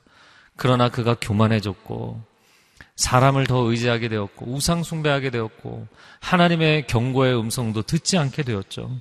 그러나 0.57 0.91
그가 0.91 1.17
교만해졌고, 1.21 2.23
사람을 2.97 3.47
더 3.47 3.59
의지하게 3.71 4.09
되었고, 4.09 4.47
우상 4.47 4.83
숭배하게 4.83 5.31
되었고, 5.31 5.87
하나님의 6.21 6.87
경고의 6.87 7.39
음성도 7.39 7.83
듣지 7.83 8.19
않게 8.19 8.43
되었죠. 8.43 9.01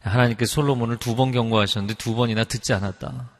하나님께 0.00 0.46
솔로몬을 0.46 0.98
두 0.98 1.14
번 1.16 1.32
경고하셨는데 1.32 1.94
두 1.94 2.14
번이나 2.14 2.44
듣지 2.44 2.72
않았다. 2.72 3.30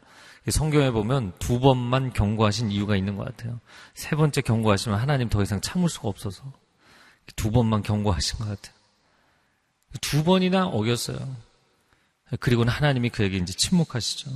성경에 0.48 0.90
보면 0.90 1.32
두 1.38 1.60
번만 1.60 2.12
경고하신 2.12 2.70
이유가 2.70 2.96
있는 2.96 3.16
것 3.16 3.24
같아요. 3.24 3.60
세 3.94 4.16
번째 4.16 4.40
경고하시면 4.40 4.98
하나님 4.98 5.28
더 5.28 5.42
이상 5.42 5.60
참을 5.60 5.88
수가 5.88 6.08
없어서 6.08 6.42
두 7.36 7.50
번만 7.50 7.82
경고하신 7.82 8.38
것 8.38 8.48
같아요. 8.48 8.74
두 10.00 10.24
번이나 10.24 10.66
어겼어요. 10.66 11.18
그리고는 12.40 12.72
하나님이 12.72 13.10
그에게 13.10 13.36
이제 13.36 13.52
침묵하시죠. 13.52 14.30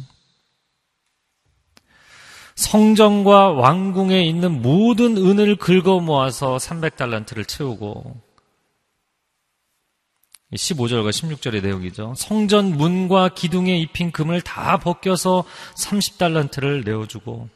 성전과 2.65 3.53
왕궁에 3.53 4.25
있는 4.25 4.63
모든 4.63 5.19
은을 5.19 5.57
긁어 5.57 6.01
모아서 6.01 6.57
300달란트를 6.57 7.47
채우고 7.47 8.23
15절과 10.55 11.11
16절의 11.11 11.63
내용이죠. 11.63 12.15
성전 12.17 12.77
문과 12.77 13.29
기둥에 13.29 13.77
입힌 13.79 14.11
금을 14.13 14.41
다 14.41 14.79
벗겨서 14.79 15.45
30달란트를 15.77 16.85
내어주고, 16.85 17.49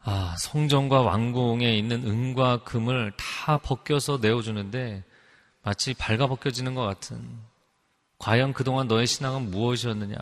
아, 0.00 0.34
성전과 0.38 1.02
왕궁에 1.02 1.76
있는 1.76 2.06
은과 2.06 2.64
금을 2.64 3.12
다 3.16 3.56
벗겨서 3.58 4.18
내어주는데 4.20 5.04
마치 5.62 5.94
발가 5.94 6.26
벗겨지는 6.26 6.74
것 6.74 6.82
같은 6.82 7.18
과연 8.18 8.52
그동안 8.52 8.88
너의 8.88 9.06
신앙은 9.06 9.50
무엇이었느냐. 9.50 10.18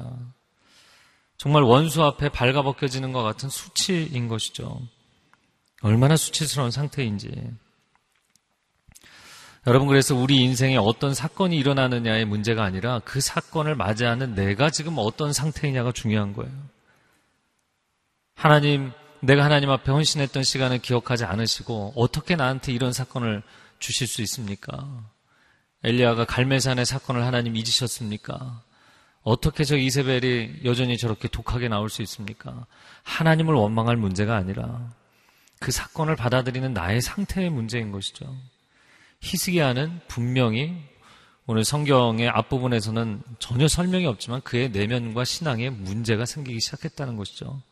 정말 1.43 1.65
원수 1.65 2.05
앞에 2.05 2.29
발가 2.29 2.63
벗겨지는 2.63 3.11
것 3.11 3.25
같은 3.25 3.49
수치인 3.49 4.29
것이죠. 4.29 4.81
얼마나 5.81 6.17
수치스러운 6.17 6.71
상태인지. 6.71 7.33
여러분 9.67 9.89
그래서 9.89 10.15
우리 10.15 10.37
인생에 10.37 10.77
어떤 10.77 11.15
사건이 11.15 11.57
일어나느냐의 11.57 12.27
문제가 12.27 12.63
아니라 12.63 13.01
그 13.01 13.21
사건을 13.21 13.75
맞이하는 13.75 14.37
내가 14.37 14.71
지금 14.71 14.95
어떤 14.99 15.33
상태이냐가 15.33 15.91
중요한 15.91 16.33
거예요. 16.33 16.53
하나님, 18.37 18.93
내가 19.19 19.43
하나님 19.45 19.69
앞에 19.71 19.91
헌신했던 19.91 20.45
시간을 20.45 20.79
기억하지 20.79 21.25
않으시고 21.25 21.95
어떻게 21.97 22.37
나한테 22.37 22.73
이런 22.73 22.93
사건을 22.93 23.43
주실 23.81 24.07
수 24.07 24.23
있습니까? 24.23 25.11
엘리야가 25.83 26.25
갈매산의 26.25 26.87
사건을 26.87 27.27
하나님 27.27 27.57
잊으셨습니까? 27.57 28.63
어떻게 29.23 29.65
저 29.65 29.77
이세벨이 29.77 30.65
여전히 30.65 30.97
저렇게 30.97 31.29
독하게 31.29 31.69
나올 31.69 31.89
수 31.89 32.03
있습니까? 32.03 32.67
하나님을 33.05 33.55
원망할 33.55 33.97
문제가 33.97 34.37
아니라 34.37 34.91
그 35.61 35.71
사건을 35.71 36.17
받아들이는 36.17 36.73
나의 36.73 37.01
상태의 37.01 37.51
문제인 37.51 37.93
것이죠. 37.93 38.37
히스기야는 39.21 40.01
분명히 40.09 40.77
오늘 41.47 41.65
성경의 41.65 42.29
앞부분에서는 42.29 43.23
전혀 43.39 43.69
설명이 43.69 44.07
없지만 44.07 44.41
그의 44.43 44.71
내면과 44.71 45.25
신앙에 45.25 45.71
문제가 45.71 46.25
생기기 46.25 46.61
시작했다는 46.61 47.17
것이죠. 47.17 47.63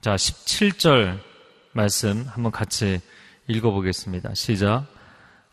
자, 0.00 0.14
17절 0.16 1.20
말씀 1.72 2.24
한번 2.28 2.50
같이 2.50 3.00
읽어보겠습니다. 3.46 4.34
시작. 4.34 4.86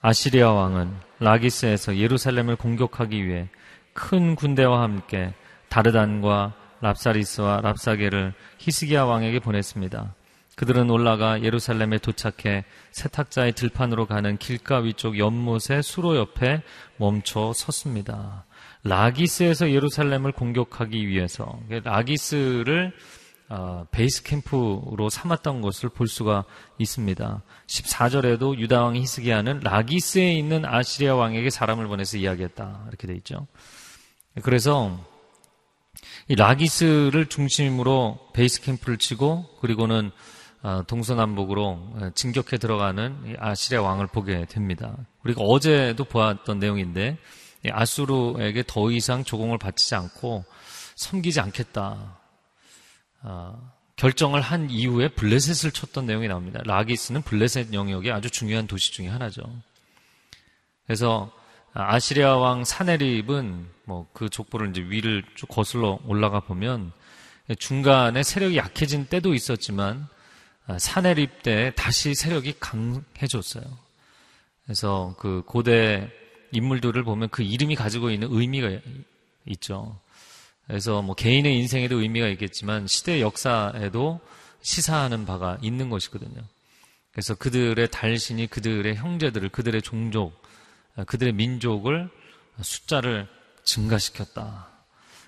아시리아 0.01 0.51
왕은 0.51 0.95
라기스에서 1.19 1.97
예루살렘을 1.97 2.55
공격하기 2.55 3.27
위해 3.27 3.49
큰 3.97 4.35
군대와 4.35 4.83
함께 4.83 5.33
다르단과 5.69 6.53
랍사리스와 6.81 7.61
랍사게를 7.61 8.31
히스기야 8.59 9.03
왕에게 9.03 9.39
보냈습니다. 9.39 10.13
그들은 10.55 10.89
올라가 10.91 11.41
예루살렘에 11.41 11.97
도착해 11.97 12.63
세탁자의 12.91 13.53
들판으로 13.53 14.05
가는 14.05 14.37
길가 14.37 14.77
위 14.77 14.93
쪽 14.93 15.17
연못의 15.17 15.81
수로 15.81 16.15
옆에 16.15 16.61
멈춰 16.97 17.53
섰습니다. 17.55 18.45
라기스에서 18.83 19.71
예루살렘을 19.71 20.31
공격하기 20.31 21.07
위해서 21.07 21.59
라기스를 21.83 22.93
어, 23.49 23.85
베이스 23.91 24.23
캠프로 24.23 25.09
삼았던 25.09 25.61
것을 25.61 25.89
볼 25.89 26.07
수가 26.07 26.43
있습니다. 26.77 27.41
14절에도 27.65 28.59
유다 28.59 28.83
왕 28.83 28.95
히스기야는 28.95 29.61
라기스에 29.61 30.33
있는 30.33 30.65
아시리아 30.65 31.15
왕에게 31.15 31.49
사람을 31.49 31.87
보내서 31.87 32.17
이야기했다. 32.17 32.85
이렇게 32.89 33.07
돼 33.07 33.15
있죠. 33.15 33.47
그래서 34.43 34.97
이 36.27 36.35
라기스를 36.35 37.27
중심으로 37.27 38.19
베이스 38.33 38.61
캠프를 38.61 38.97
치고 38.97 39.57
그리고는 39.61 40.11
어, 40.63 40.83
동서남북으로 40.87 41.63
어, 41.69 42.09
진격해 42.15 42.57
들어가는 42.57 43.37
아시리아 43.39 43.81
왕을 43.81 44.07
보게 44.07 44.45
됩니다. 44.45 44.97
우리가 45.23 45.41
어제도 45.41 46.03
보았던 46.03 46.59
내용인데 46.59 47.17
아수르에게 47.69 48.63
더 48.67 48.91
이상 48.91 49.23
조공을 49.23 49.57
바치지 49.57 49.95
않고 49.95 50.43
섬기지 50.95 51.39
않겠다. 51.39 52.19
어, 53.23 53.71
결정을 53.95 54.41
한 54.41 54.69
이후에 54.69 55.09
블레셋을 55.09 55.71
쳤던 55.71 56.05
내용이 56.05 56.27
나옵니다. 56.27 56.59
라기스는 56.65 57.23
블레셋 57.23 57.73
영역의 57.73 58.11
아주 58.11 58.29
중요한 58.29 58.67
도시 58.67 58.91
중의 58.91 59.09
하나죠. 59.09 59.41
그래서 60.85 61.31
아시리아 61.79 62.37
왕 62.37 62.63
사네립은 62.63 63.67
뭐 63.85 64.07
그 64.13 64.29
족보를 64.29 64.71
이제 64.71 64.81
위를 64.81 65.23
쭉 65.35 65.47
거슬러 65.47 65.99
올라가 66.05 66.39
보면 66.39 66.91
중간에 67.59 68.23
세력이 68.23 68.57
약해진 68.57 69.05
때도 69.05 69.33
있었지만 69.33 70.07
아, 70.65 70.77
사내립 70.79 71.43
때 71.43 71.71
다시 71.75 72.13
세력이 72.13 72.55
강해졌어요. 72.59 73.63
그래서 74.65 75.15
그 75.17 75.43
고대 75.45 76.09
인물들을 76.51 77.01
보면 77.03 77.29
그 77.29 77.43
이름이 77.43 77.75
가지고 77.75 78.09
있는 78.09 78.27
의미가 78.31 78.69
있죠. 79.45 79.97
그래서 80.65 81.01
뭐 81.01 81.15
개인의 81.15 81.57
인생에도 81.57 82.01
의미가 82.01 82.27
있겠지만 82.29 82.87
시대 82.87 83.21
역사에도 83.21 84.19
시사하는 84.61 85.25
바가 85.25 85.57
있는 85.61 85.89
것이거든요. 85.89 86.41
그래서 87.11 87.33
그들의 87.35 87.89
달신이 87.89 88.47
그들의 88.47 88.95
형제들을 88.95 89.49
그들의 89.49 89.81
종족, 89.81 90.41
그들의 91.05 91.33
민족을 91.33 92.09
숫자를 92.61 93.27
증가시켰다. 93.63 94.67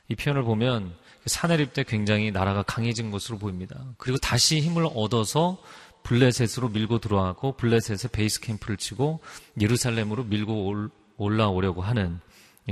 이 0.08 0.16
표현을 0.16 0.44
보면 0.44 0.96
사내립 1.26 1.74
때 1.74 1.84
굉장히 1.84 2.32
나라가 2.32 2.64
강해진 2.64 3.12
것으로 3.12 3.38
보입니다. 3.38 3.84
그리고 3.98 4.18
다시 4.18 4.60
힘을 4.60 4.88
얻어서 4.96 5.62
블레셋으로 6.04 6.70
밀고 6.70 7.00
들어가고 7.00 7.58
블레셋에 7.58 8.12
베이스 8.12 8.40
캠프를 8.40 8.78
치고 8.78 9.20
예루살렘으로 9.60 10.24
밀고 10.24 10.90
올라오려고 11.18 11.82
하는 11.82 12.20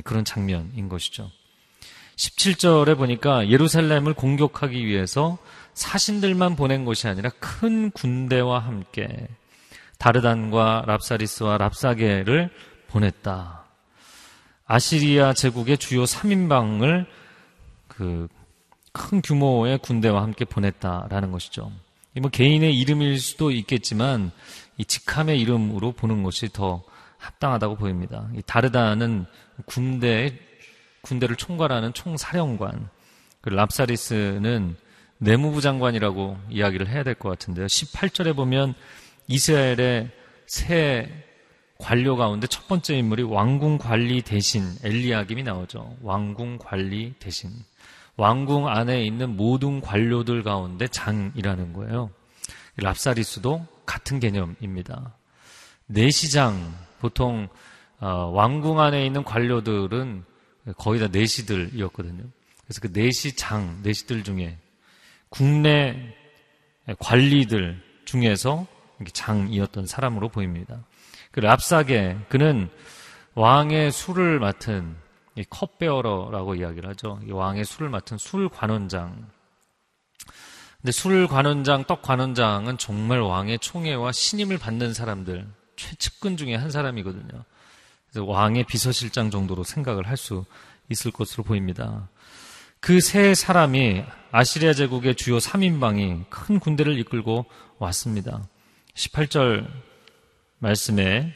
그런 0.04 0.26
장면인 0.26 0.90
것이죠. 0.90 1.30
17절에 2.16 2.98
보니까 2.98 3.50
예루살렘을 3.50 4.14
공격하기 4.14 4.86
위해서 4.86 5.38
사신들만 5.76 6.56
보낸 6.56 6.84
것이 6.84 7.08
아니라 7.08 7.30
큰 7.40 7.92
군대와 7.92 8.60
함께 8.60 9.28
다르단과 10.00 10.84
랍사리스와 10.88 11.58
랍사게를 11.58 12.50
보냈다. 12.88 13.63
아시리아 14.65 15.34
제국의 15.34 15.78
주요 15.78 16.04
3인방을 16.04 17.06
그 17.88 18.28
큰 18.97 19.21
규모의 19.21 19.78
군대와 19.78 20.21
함께 20.23 20.43
보냈다라는 20.43 21.32
것이죠. 21.32 21.71
뭐 22.19 22.32
개인의 22.32 22.78
이름일 22.78 23.19
수도 23.19 23.52
있겠지만 23.52 24.32
이 24.78 24.86
직함의 24.86 25.39
이름으로 25.39 25.91
보는 25.91 26.23
것이 26.23 26.50
더 26.52 26.84
합당하다고 27.17 27.76
보입니다. 27.76 28.28
이 28.36 28.41
다르다는 28.45 29.26
군대 29.65 30.39
군대를 31.02 31.36
총괄하는 31.36 31.93
총사령관, 31.93 32.89
그 33.41 33.50
랍사리스는 33.50 34.76
내무부 35.19 35.62
장관이라고 35.62 36.38
이야기를 36.50 36.89
해야 36.89 37.04
될 37.04 37.13
것 37.13 37.30
같은데요. 37.30 37.67
18절에 37.67 38.36
보면 38.36 38.73
이스라엘의 39.28 40.10
새 40.47 41.27
관료 41.80 42.16
가운데 42.16 42.48
첫 42.48 42.68
번째 42.68 42.98
인물이 42.98 43.24
왕궁 43.24 43.78
관리 43.78 44.22
대신 44.22 44.63
엘리야김이 44.84 45.44
나오죠. 45.44 45.96
왕궁 46.02 46.58
관리 46.60 47.13
대신. 47.20 47.52
왕궁 48.16 48.68
안에 48.68 49.04
있는 49.04 49.38
모든 49.38 49.80
관료들 49.80 50.44
가운데 50.44 50.88
장이라는 50.88 51.74
거예요. 51.74 52.10
랍사리스도 52.78 53.66
같은 53.86 54.20
개념입니다. 54.20 55.13
내시장 55.86 56.76
보통 57.00 57.48
어, 58.00 58.32
왕궁 58.34 58.80
안에 58.80 59.06
있는 59.06 59.24
관료들은 59.24 60.24
거의 60.78 61.00
다 61.00 61.08
내시들이었거든요. 61.08 62.24
그래서 62.63 62.82
그 62.82 62.92
내시장, 62.92 63.80
내시들 63.84 64.24
중에 64.24 64.58
국내 65.30 66.13
관리들 67.00 67.82
중에서 68.06 68.68
장이었던 69.13 69.86
사람으로 69.86 70.30
보입니다. 70.30 70.84
그 71.32 71.40
랍사게 71.40 72.18
그는 72.30 72.70
왕의 73.36 73.92
술을 73.92 74.40
맡은 74.40 74.96
컵베어러라고 75.50 76.56
이야기를 76.56 76.90
하죠. 76.90 77.20
왕의 77.30 77.66
술을 77.66 77.90
맡은 77.90 78.18
술 78.18 78.50
관원장. 78.50 79.30
근데 80.82 80.92
술 80.92 81.28
관원장, 81.28 81.84
떡 81.86 82.02
관원장은 82.02 82.78
정말 82.78 83.20
왕의 83.20 83.60
총애와 83.60 84.12
신임을 84.12 84.58
받는 84.58 84.94
사람들, 84.94 85.48
최측근 85.76 86.38
중에 86.38 86.56
한 86.56 86.72
사람이거든요. 86.72 87.44
그래서 88.10 88.26
왕의 88.26 88.63
비서실장 88.63 89.30
정도로 89.30 89.63
생각을 89.63 90.08
할 90.08 90.18
수 90.18 90.46
있을 90.90 91.12
것으로 91.12 91.44
보입니다. 91.44 92.08
그 92.80 93.00
세 93.02 93.36
사람이 93.36 94.04
아시리아 94.32 94.74
제국의 94.74 95.16
주요 95.16 95.38
3인방이 95.38 96.30
큰 96.30 96.60
군대를 96.60 96.98
이끌고 97.00 97.46
왔습니다. 97.80 98.48
18절 98.96 99.68
말씀에 100.60 101.34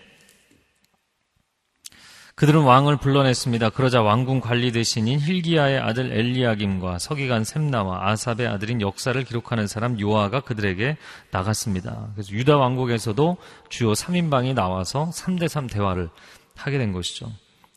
그들은 2.35 2.63
왕을 2.63 2.97
불러냈습니다. 2.97 3.69
그러자 3.69 4.01
왕궁 4.01 4.39
관리 4.39 4.71
대신인 4.71 5.19
힐기야의 5.19 5.77
아들 5.79 6.11
엘리야김과 6.11 6.97
서기관 6.97 7.43
셈나와 7.43 8.09
아삽의 8.09 8.47
아들인 8.47 8.81
역사를 8.81 9.21
기록하는 9.23 9.67
사람 9.67 9.99
요아가 9.99 10.39
그들에게 10.39 10.97
나갔습니다. 11.29 12.09
그래서 12.15 12.31
유다 12.31 12.57
왕국에서도 12.57 13.37
주요 13.69 13.91
3인방이 13.91 14.55
나와서 14.55 15.11
3대3 15.13 15.71
대화를 15.71 16.09
하게 16.55 16.79
된 16.79 16.93
것이죠. 16.93 17.31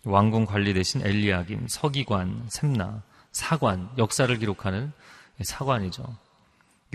왕궁 0.05 0.47
관리 0.47 0.73
대신 0.73 1.05
엘리야김, 1.05 1.67
서기관, 1.69 2.47
셈나, 2.49 3.03
사관, 3.33 3.91
역사를 3.99 4.35
기록하는 4.39 4.93
사관이죠. 5.43 6.24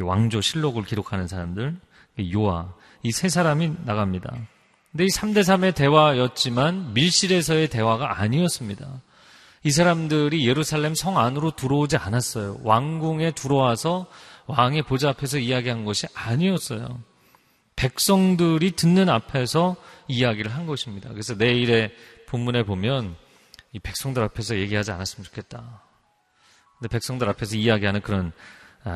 왕조 0.01 0.41
실록을 0.41 0.83
기록하는 0.83 1.27
사람들, 1.27 1.77
요아, 2.35 2.73
이 3.03 3.11
세 3.11 3.29
사람이 3.29 3.73
나갑니다. 3.85 4.33
근데 4.91 5.05
이 5.05 5.07
3대 5.07 5.41
3의 5.41 5.75
대화였지만 5.75 6.93
밀실에서의 6.93 7.69
대화가 7.69 8.19
아니었습니다. 8.19 9.01
이 9.63 9.71
사람들이 9.71 10.47
예루살렘 10.47 10.95
성 10.95 11.17
안으로 11.19 11.51
들어오지 11.51 11.97
않았어요. 11.97 12.59
왕궁에 12.63 13.31
들어와서 13.31 14.07
왕의 14.47 14.83
보좌 14.83 15.09
앞에서 15.09 15.37
이야기한 15.37 15.85
것이 15.85 16.07
아니었어요. 16.15 17.01
백성들이 17.75 18.71
듣는 18.71 19.09
앞에서 19.09 19.75
이야기를 20.07 20.53
한 20.53 20.65
것입니다. 20.65 21.09
그래서 21.09 21.35
내일의 21.35 21.93
본문에 22.27 22.63
보면 22.63 23.15
이 23.73 23.79
백성들 23.79 24.23
앞에서 24.23 24.57
얘기하지 24.57 24.91
않았으면 24.91 25.23
좋겠다. 25.25 25.83
근데 26.79 26.89
백성들 26.89 27.29
앞에서 27.29 27.55
이야기하는 27.55 28.01
그런 28.01 28.27
아, 28.27 28.31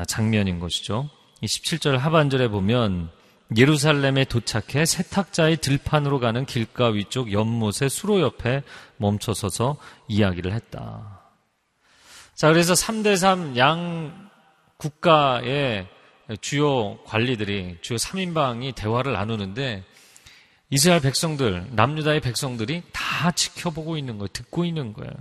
장면인 0.06 0.60
것이죠. 0.60 1.10
이 1.40 1.46
17절 1.46 1.98
하반절에 1.98 2.48
보면 2.48 3.10
예루살렘에 3.56 4.24
도착해 4.24 4.86
세탁자의 4.86 5.58
들판으로 5.58 6.18
가는 6.18 6.46
길가 6.46 6.88
위쪽 6.88 7.32
연못의 7.32 7.90
수로 7.90 8.20
옆에 8.20 8.62
멈춰서서 8.96 9.76
이야기를 10.08 10.52
했다. 10.52 11.20
자, 12.34 12.48
그래서 12.48 12.72
3대3 12.72 13.56
양 13.56 14.30
국가의 14.78 15.86
주요 16.40 16.98
관리들이, 17.04 17.78
주요 17.80 17.96
3인방이 17.96 18.74
대화를 18.74 19.12
나누는데 19.12 19.84
이스라엘 20.70 21.00
백성들, 21.00 21.68
남유다의 21.72 22.20
백성들이 22.20 22.82
다 22.92 23.30
지켜보고 23.30 23.96
있는 23.96 24.18
거예요. 24.18 24.28
듣고 24.28 24.64
있는 24.64 24.92
거예요. 24.92 25.12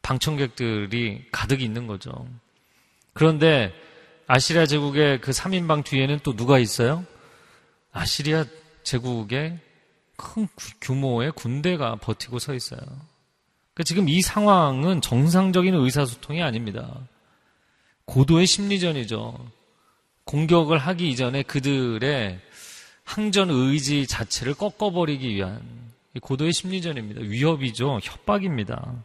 방청객들이 0.00 1.26
가득 1.30 1.60
있는 1.60 1.86
거죠. 1.86 2.26
그런데 3.14 3.72
아시리아 4.26 4.66
제국의 4.66 5.20
그 5.20 5.30
3인방 5.30 5.84
뒤에는 5.84 6.20
또 6.22 6.34
누가 6.34 6.58
있어요? 6.58 7.04
아시리아 7.92 8.44
제국의 8.82 9.58
큰 10.16 10.48
규모의 10.80 11.32
군대가 11.32 11.96
버티고 11.96 12.38
서 12.38 12.54
있어요. 12.54 12.80
그러니까 12.80 13.84
지금 13.84 14.08
이 14.08 14.20
상황은 14.22 15.00
정상적인 15.00 15.74
의사소통이 15.74 16.42
아닙니다. 16.42 17.08
고도의 18.04 18.46
심리전이죠. 18.46 19.50
공격을 20.24 20.78
하기 20.78 21.10
이전에 21.10 21.42
그들의 21.42 22.40
항전 23.04 23.50
의지 23.50 24.06
자체를 24.06 24.54
꺾어버리기 24.54 25.28
위한 25.34 25.60
고도의 26.20 26.52
심리전입니다. 26.52 27.22
위협이죠. 27.22 28.00
협박입니다. 28.02 29.04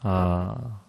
아, 0.00 0.80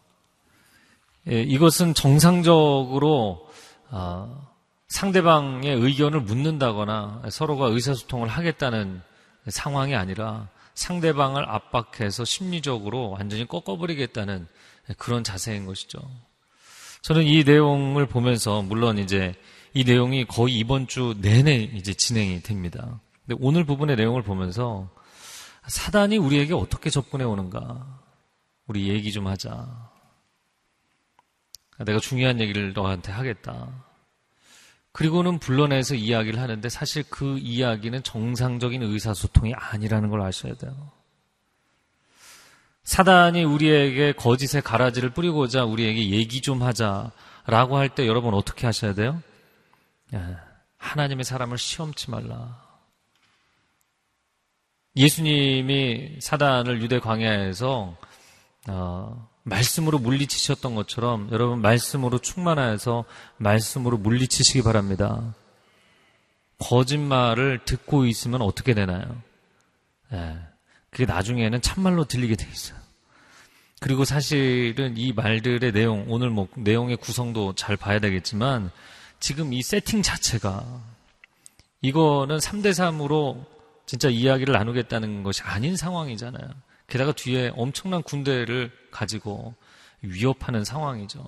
예, 1.30 1.42
이것은 1.42 1.94
정상적으로 1.94 3.50
아, 3.90 4.48
상대방의 4.88 5.76
의견을 5.76 6.22
묻는다거나 6.22 7.24
서로가 7.30 7.68
의사소통을 7.68 8.28
하겠다는 8.30 9.02
상황이 9.50 9.96
아니라 9.96 10.48
상대방을 10.74 11.50
압박해서 11.50 12.24
심리적으로 12.24 13.12
완전히 13.12 13.46
꺾어버리겠다는 13.48 14.48
그런 14.98 15.24
자세인 15.24 15.66
것이죠. 15.66 16.00
저는 17.02 17.24
이 17.24 17.44
내용을 17.44 18.06
보면서 18.06 18.62
물론 18.62 18.98
이제 18.98 19.34
이 19.74 19.84
내용이 19.84 20.26
거의 20.26 20.58
이번 20.58 20.88
주 20.88 21.16
내내 21.20 21.56
이제 21.74 21.94
진행이 21.94 22.42
됩니다. 22.42 23.00
근데 23.26 23.38
오늘 23.42 23.66
부분의 23.66 23.96
내용을 23.98 24.24
보면서 24.24 24.90
사단이 25.68 26.18
우리에게 26.18 26.54
어떻게 26.54 26.90
접근해 26.90 27.26
오는가 27.26 27.86
우리 28.68 28.88
얘기 28.90 29.12
좀 29.12 29.28
하자. 29.28 29.97
내가 31.86 32.00
중요한 32.00 32.40
얘기를 32.40 32.74
너한테 32.74 33.12
하겠다. 33.12 33.86
그리고는 34.92 35.38
불러내서 35.40 35.96
이야기를 35.96 36.40
하는데 36.40 36.70
사실 36.70 37.04
그 37.10 37.38
이야기는 37.38 38.02
정상적인 38.04 38.82
의사소통이 38.82 39.54
아니라는 39.54 40.10
걸 40.10 40.22
아셔야 40.22 40.56
돼요. 40.56 40.92
사단이 42.84 43.44
우리에게 43.44 44.14
거짓의 44.14 44.62
가라지를 44.64 45.10
뿌리고자 45.12 45.66
우리에게 45.66 46.10
얘기 46.10 46.42
좀 46.42 46.64
하자라고 46.64 47.78
할 47.78 47.90
때 47.90 48.08
여러분 48.08 48.34
어떻게 48.34 48.66
하셔야 48.66 48.94
돼요? 48.94 49.22
하나님의 50.78 51.26
사람을 51.26 51.58
시험치 51.58 52.10
말라. 52.10 52.66
예수님이 54.96 56.18
사단을 56.22 56.82
유대 56.82 57.00
광야에서 57.00 57.96
어, 58.70 59.30
말씀으로 59.48 59.98
물리치셨던 60.00 60.76
것처럼 60.76 61.30
여러분 61.32 61.62
말씀으로 61.62 62.20
충만하여서 62.20 63.06
말씀으로 63.38 63.98
물리치시기 63.98 64.62
바랍니다. 64.62 65.34
거짓말을 66.60 67.60
듣고 67.64 68.06
있으면 68.06 68.42
어떻게 68.42 68.74
되나요? 68.74 69.22
예, 70.12 70.38
그게 70.90 71.06
나중에는 71.06 71.62
참말로 71.62 72.06
들리게 72.06 72.36
돼 72.36 72.48
있어요. 72.50 72.78
그리고 73.80 74.06
사실은 74.06 74.98
이 74.98 75.14
말들의 75.14 75.72
내용, 75.72 76.06
오늘 76.10 76.30
뭐 76.30 76.48
내용의 76.56 76.98
구성도 76.98 77.54
잘 77.54 77.78
봐야 77.78 78.00
되겠지만 78.00 78.72
지금 79.20 79.54
이 79.54 79.62
세팅 79.62 80.02
자체가 80.02 80.82
이거는 81.82 82.38
3대3으로 82.38 83.46
진짜 83.86 84.10
이야기를 84.10 84.54
나누겠다는 84.54 85.24
것이 85.24 85.44
아닌 85.44 85.78
상황이잖아요. 85.78 86.50
게다가 86.88 87.12
뒤에 87.12 87.52
엄청난 87.56 88.02
군대를 88.04 88.72
가지고 88.92 89.56
위협하는 90.02 90.64
상황이죠. 90.64 91.26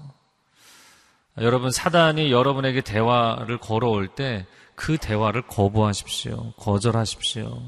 여러분, 1.38 1.72
사단이 1.72 2.32
여러분에게 2.32 2.82
대화를 2.82 3.58
걸어올 3.58 4.08
때 4.08 4.46
그 4.80 4.98
대화를 4.98 5.42
거부하십시오. 5.42 6.54
거절하십시오. 6.54 7.62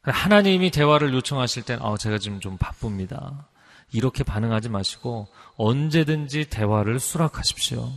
하나님이 0.00 0.70
대화를 0.70 1.12
요청하실 1.12 1.64
땐, 1.64 1.78
아, 1.82 1.98
제가 1.98 2.16
지금 2.16 2.40
좀 2.40 2.56
바쁩니다. 2.56 3.46
이렇게 3.92 4.24
반응하지 4.24 4.70
마시고 4.70 5.28
언제든지 5.58 6.48
대화를 6.48 6.98
수락하십시오. 6.98 7.92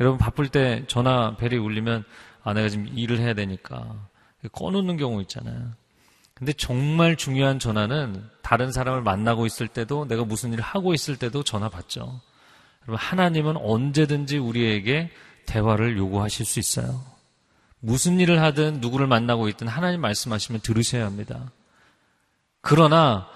여러분 0.00 0.18
바쁠 0.18 0.50
때 0.50 0.84
전화 0.86 1.34
벨이 1.38 1.56
울리면 1.56 2.04
아 2.42 2.52
내가 2.52 2.68
지금 2.68 2.86
일을 2.86 3.18
해야 3.18 3.32
되니까 3.32 4.06
꺼놓는 4.52 4.98
경우 4.98 5.22
있잖아요. 5.22 5.72
근데 6.38 6.52
정말 6.52 7.16
중요한 7.16 7.58
전화는 7.58 8.24
다른 8.42 8.70
사람을 8.70 9.02
만나고 9.02 9.44
있을 9.44 9.66
때도 9.66 10.06
내가 10.06 10.24
무슨 10.24 10.52
일을 10.52 10.62
하고 10.62 10.94
있을 10.94 11.16
때도 11.16 11.42
전화 11.42 11.68
받죠. 11.68 12.20
여러분 12.84 12.96
하나님은 12.96 13.56
언제든지 13.56 14.38
우리에게 14.38 15.10
대화를 15.46 15.98
요구하실 15.98 16.46
수 16.46 16.60
있어요. 16.60 17.02
무슨 17.80 18.20
일을 18.20 18.40
하든 18.40 18.80
누구를 18.80 19.08
만나고 19.08 19.48
있든 19.48 19.66
하나님 19.66 20.00
말씀하시면 20.00 20.60
들으셔야 20.60 21.04
합니다. 21.04 21.50
그러나 22.60 23.26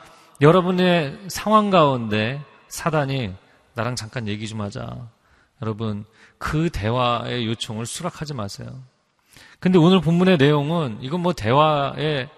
여러분의 0.41 1.19
상황 1.27 1.71
가운데 1.71 2.41
사단이 2.69 3.35
나랑 3.75 3.97
잠깐 3.97 4.29
얘기 4.29 4.47
좀 4.47 4.61
하자. 4.61 5.09
여러분 5.61 6.05
그 6.39 6.71
대화의 6.71 7.47
요청을 7.47 7.85
수락하지 7.85 8.35
마세요. 8.35 8.81
근데 9.59 9.79
오늘 9.79 10.01
본문의 10.01 10.37
내용은 10.37 10.99
이건 11.01 11.21
뭐 11.21 11.33
대화의 11.33 12.29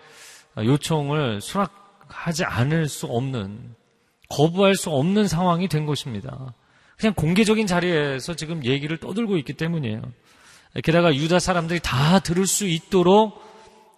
요청을 0.59 1.41
수락하지 1.41 2.45
않을 2.45 2.89
수 2.89 3.07
없는, 3.07 3.75
거부할 4.29 4.75
수 4.75 4.91
없는 4.91 5.29
상황이 5.29 5.69
된 5.69 5.87
것입니다. 5.87 6.55
그냥 6.97 7.15
공개적인 7.15 7.67
자리에서 7.67 8.35
지금 8.35 8.65
얘기를 8.65 8.97
떠들고 8.99 9.37
있기 9.39 9.55
때문이에요. 9.55 10.03
게다가 10.83 11.15
유다 11.15 11.39
사람들이 11.39 11.81
다 11.81 12.19
들을 12.21 12.47
수 12.47 12.67
있도록 12.67 13.43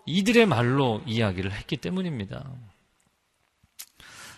이들의 0.07 0.47
말로 0.47 1.01
이야기를 1.07 1.53
했기 1.53 1.77
때문입니다. 1.77 2.45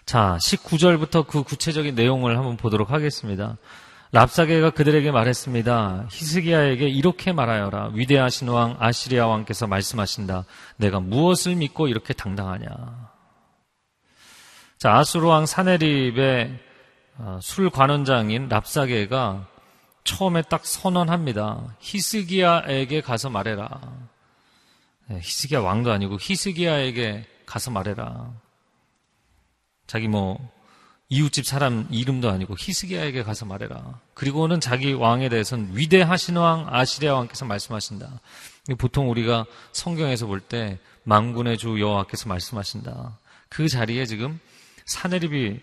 자, 0.07 0.39
19절부터 0.41 1.27
그 1.27 1.43
구체적인 1.43 1.95
내용을 1.95 2.37
한번 2.39 2.57
보도록 2.57 2.91
하겠습니다. 2.91 3.59
랍사게가 4.13 4.71
그들에게 4.71 5.11
말했습니다. 5.11 6.07
히스기야에게 6.11 6.89
이렇게 6.89 7.33
말하여라. 7.33 7.91
위대하신 7.93 8.49
왕 8.49 8.77
아시리아 8.79 9.27
왕께서 9.27 9.67
말씀하신다. 9.67 10.45
내가 10.77 10.99
무엇을 11.01 11.57
믿고 11.57 11.89
이렇게 11.89 12.15
당당하냐. 12.15 12.69
자, 14.79 14.97
아수르 14.97 15.27
왕 15.27 15.45
사네립의 15.45 16.59
어, 17.19 17.39
술 17.43 17.69
관원장인 17.69 18.49
랍사게가 18.49 19.47
처음에 20.05 20.43
딱 20.43 20.65
선언합니다. 20.65 21.77
히스기야에게 21.81 23.03
가서 23.03 23.29
말해라. 23.29 23.69
네, 25.09 25.17
히스기야 25.17 25.61
왕도 25.61 25.93
아니고 25.93 26.17
히스기야에게 26.21 27.27
가서 27.45 27.71
말해라. 27.71 28.31
자기 29.87 30.07
뭐 30.07 30.39
이웃집 31.11 31.47
사람 31.47 31.87
이름도 31.91 32.29
아니고 32.31 32.55
히스기야에게 32.59 33.23
가서 33.23 33.47
말해라. 33.47 33.99
그리고는 34.15 34.61
자기 34.61 34.93
왕에 34.93 35.29
대해서는 35.31 35.71
위대하신 35.73 36.37
왕 36.37 36.67
아시리아 36.69 37.15
왕께서 37.15 37.45
말씀하신다. 37.47 38.21
보통 38.77 39.11
우리가 39.11 39.47
성경에서 39.73 40.27
볼 40.27 40.41
때 40.41 40.79
망군의 41.05 41.57
주 41.57 41.81
여호와께서 41.81 42.29
말씀하신다. 42.29 43.19
그 43.49 43.69
자리에 43.69 44.05
지금 44.05 44.39
사내립이 44.85 45.61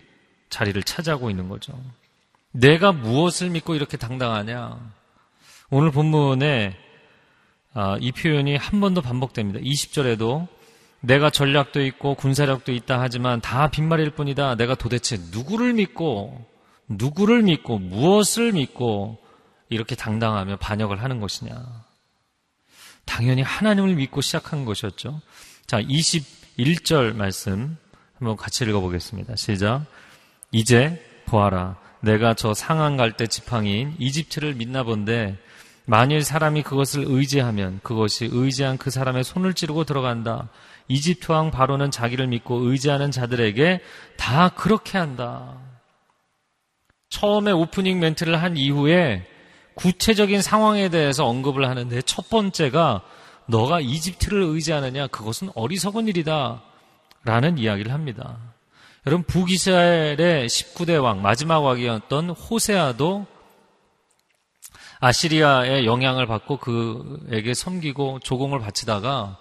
자리를 0.50 0.82
차지하고 0.82 1.30
있는 1.30 1.48
거죠. 1.48 1.80
내가 2.50 2.90
무엇을 2.92 3.50
믿고 3.50 3.74
이렇게 3.76 3.96
당당하냐? 3.96 4.80
오늘 5.70 5.90
본문에 5.92 6.76
아, 7.74 7.96
이 8.00 8.10
표현이 8.10 8.56
한 8.56 8.80
번 8.80 8.94
더 8.94 9.00
반복됩니다. 9.00 9.60
20절에도 9.60 10.48
내가 11.00 11.30
전략도 11.30 11.84
있고 11.86 12.14
군사력도 12.14 12.72
있다 12.72 13.00
하지만 13.00 13.40
다 13.40 13.70
빈말일 13.70 14.10
뿐이다. 14.10 14.56
내가 14.56 14.74
도대체 14.74 15.18
누구를 15.30 15.74
믿고 15.74 16.44
누구를 16.88 17.42
믿고 17.42 17.78
무엇을 17.78 18.52
믿고 18.52 19.18
이렇게 19.68 19.94
당당하며 19.94 20.56
반역을 20.56 21.02
하는 21.02 21.20
것이냐? 21.20 21.84
당연히 23.04 23.42
하나님을 23.42 23.94
믿고 23.94 24.20
시작한 24.20 24.64
것이었죠. 24.64 25.20
자, 25.66 25.80
21절 25.80 27.14
말씀 27.14 27.76
한번 28.18 28.36
같이 28.36 28.64
읽어보겠습니다. 28.64 29.36
시작. 29.36 29.84
이제 30.52 31.02
보아라. 31.26 31.76
내가 32.00 32.34
저 32.34 32.54
상한 32.54 32.96
갈때 32.96 33.26
지팡이인 33.26 33.94
이집트를 33.98 34.54
믿나 34.54 34.84
본데 34.84 35.38
만일 35.86 36.22
사람이 36.22 36.62
그것을 36.62 37.04
의지하면 37.06 37.80
그것이 37.82 38.28
의지한 38.30 38.76
그 38.76 38.90
사람의 38.90 39.24
손을 39.24 39.54
찌르고 39.54 39.84
들어간다. 39.84 40.48
이집트 40.88 41.32
왕 41.32 41.50
바로는 41.50 41.90
자기를 41.90 42.26
믿고 42.28 42.56
의지하는 42.70 43.10
자들에게 43.10 43.80
다 44.16 44.50
그렇게 44.50 44.98
한다. 44.98 45.58
처음에 47.10 47.52
오프닝 47.52 47.98
멘트를 48.00 48.40
한 48.42 48.56
이후에 48.56 49.26
구체적인 49.74 50.42
상황에 50.42 50.88
대해서 50.88 51.26
언급을 51.26 51.68
하는데 51.68 52.02
첫 52.02 52.28
번째가 52.30 53.02
너가 53.46 53.80
이집트를 53.80 54.42
의지하느냐 54.42 55.06
그것은 55.08 55.50
어리석은 55.54 56.08
일이다 56.08 56.62
라는 57.24 57.58
이야기를 57.58 57.92
합니다. 57.92 58.38
여러분 59.06 59.24
북이스라엘의 59.24 60.48
19대 60.48 61.00
왕 61.02 61.22
마지막 61.22 61.60
왕이었던 61.60 62.30
호세아도 62.30 63.26
아시리아의 64.98 65.86
영향을 65.86 66.26
받고 66.26 66.56
그에게 66.56 67.54
섬기고 67.54 68.20
조공을 68.20 68.58
바치다가 68.60 69.38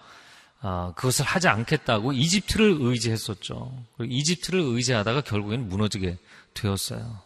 아, 0.67 0.93
그것을 0.95 1.25
하지 1.25 1.47
않겠다고 1.47 2.11
이집트를 2.13 2.77
의지했었죠. 2.79 3.71
이집트를 4.01 4.59
의지하다가 4.59 5.21
결국엔 5.21 5.69
무너지게 5.69 6.17
되었어요. 6.55 7.19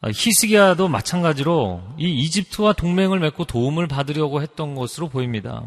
아, 0.00 0.08
히스기야도 0.08 0.88
마찬가지로 0.88 1.80
이 1.98 2.10
이집트와 2.24 2.72
동맹을 2.72 3.20
맺고 3.20 3.44
도움을 3.44 3.86
받으려고 3.86 4.42
했던 4.42 4.74
것으로 4.74 5.10
보입니다. 5.10 5.62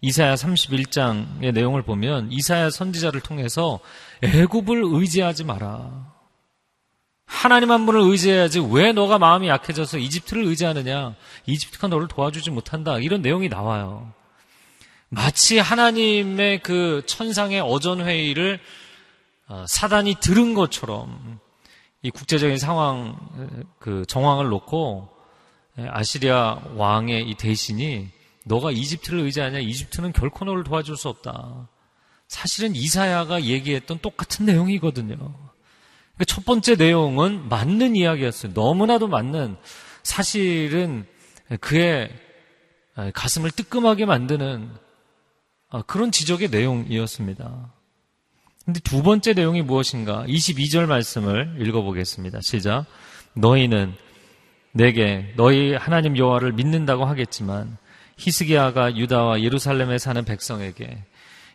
이사야 0.00 0.34
31장의 0.34 1.52
내용을 1.52 1.82
보면 1.82 2.32
이사야 2.32 2.70
선지자를 2.70 3.20
통해서 3.20 3.78
애굽을 4.22 4.82
의지하지 4.84 5.44
마라. 5.44 6.12
하나님 7.26 7.70
한 7.70 7.86
분을 7.86 8.00
의지해야지 8.00 8.58
왜 8.72 8.90
너가 8.90 9.20
마음이 9.20 9.46
약해져서 9.46 9.98
이집트를 9.98 10.46
의지하느냐? 10.46 11.14
이집트가 11.46 11.86
너를 11.86 12.08
도와주지 12.08 12.50
못한다. 12.50 12.98
이런 12.98 13.22
내용이 13.22 13.48
나와요. 13.48 14.12
마치 15.10 15.58
하나님의 15.58 16.60
그 16.62 17.02
천상의 17.04 17.60
어전 17.60 18.00
회의를 18.00 18.60
어, 19.48 19.64
사단이 19.66 20.16
들은 20.20 20.54
것처럼 20.54 21.40
이 22.02 22.10
국제적인 22.10 22.58
상황 22.58 23.18
그 23.80 24.04
정황을 24.06 24.48
놓고 24.48 25.08
아시리아 25.76 26.60
왕의 26.76 27.28
이 27.28 27.34
대신이 27.34 28.08
너가 28.44 28.70
이집트를 28.70 29.18
의지하냐? 29.20 29.58
이집트는 29.58 30.12
결코 30.12 30.44
너를 30.44 30.62
도와줄 30.64 30.96
수 30.96 31.08
없다. 31.08 31.68
사실은 32.28 32.76
이사야가 32.76 33.42
얘기했던 33.42 33.98
똑같은 33.98 34.46
내용이거든요. 34.46 35.16
그러니까 35.16 36.24
첫 36.26 36.44
번째 36.44 36.76
내용은 36.76 37.48
맞는 37.48 37.96
이야기였어요. 37.96 38.52
너무나도 38.54 39.08
맞는 39.08 39.56
사실은 40.04 41.06
그의 41.60 42.10
가슴을 43.12 43.50
뜨끔하게 43.50 44.06
만드는 44.06 44.70
그런 45.86 46.10
지적의 46.10 46.50
내용이었습니다. 46.50 47.72
근데 48.64 48.80
두 48.80 49.02
번째 49.02 49.32
내용이 49.32 49.62
무엇인가? 49.62 50.24
22절 50.26 50.86
말씀을 50.86 51.56
읽어보겠습니다. 51.60 52.40
시작. 52.42 52.86
너희는 53.34 53.94
내게 54.72 55.32
너희 55.36 55.74
하나님 55.74 56.16
여호와를 56.16 56.52
믿는다고 56.52 57.04
하겠지만 57.04 57.76
히스기야가 58.16 58.96
유다와 58.96 59.42
예루살렘에 59.42 59.98
사는 59.98 60.24
백성에게 60.24 61.04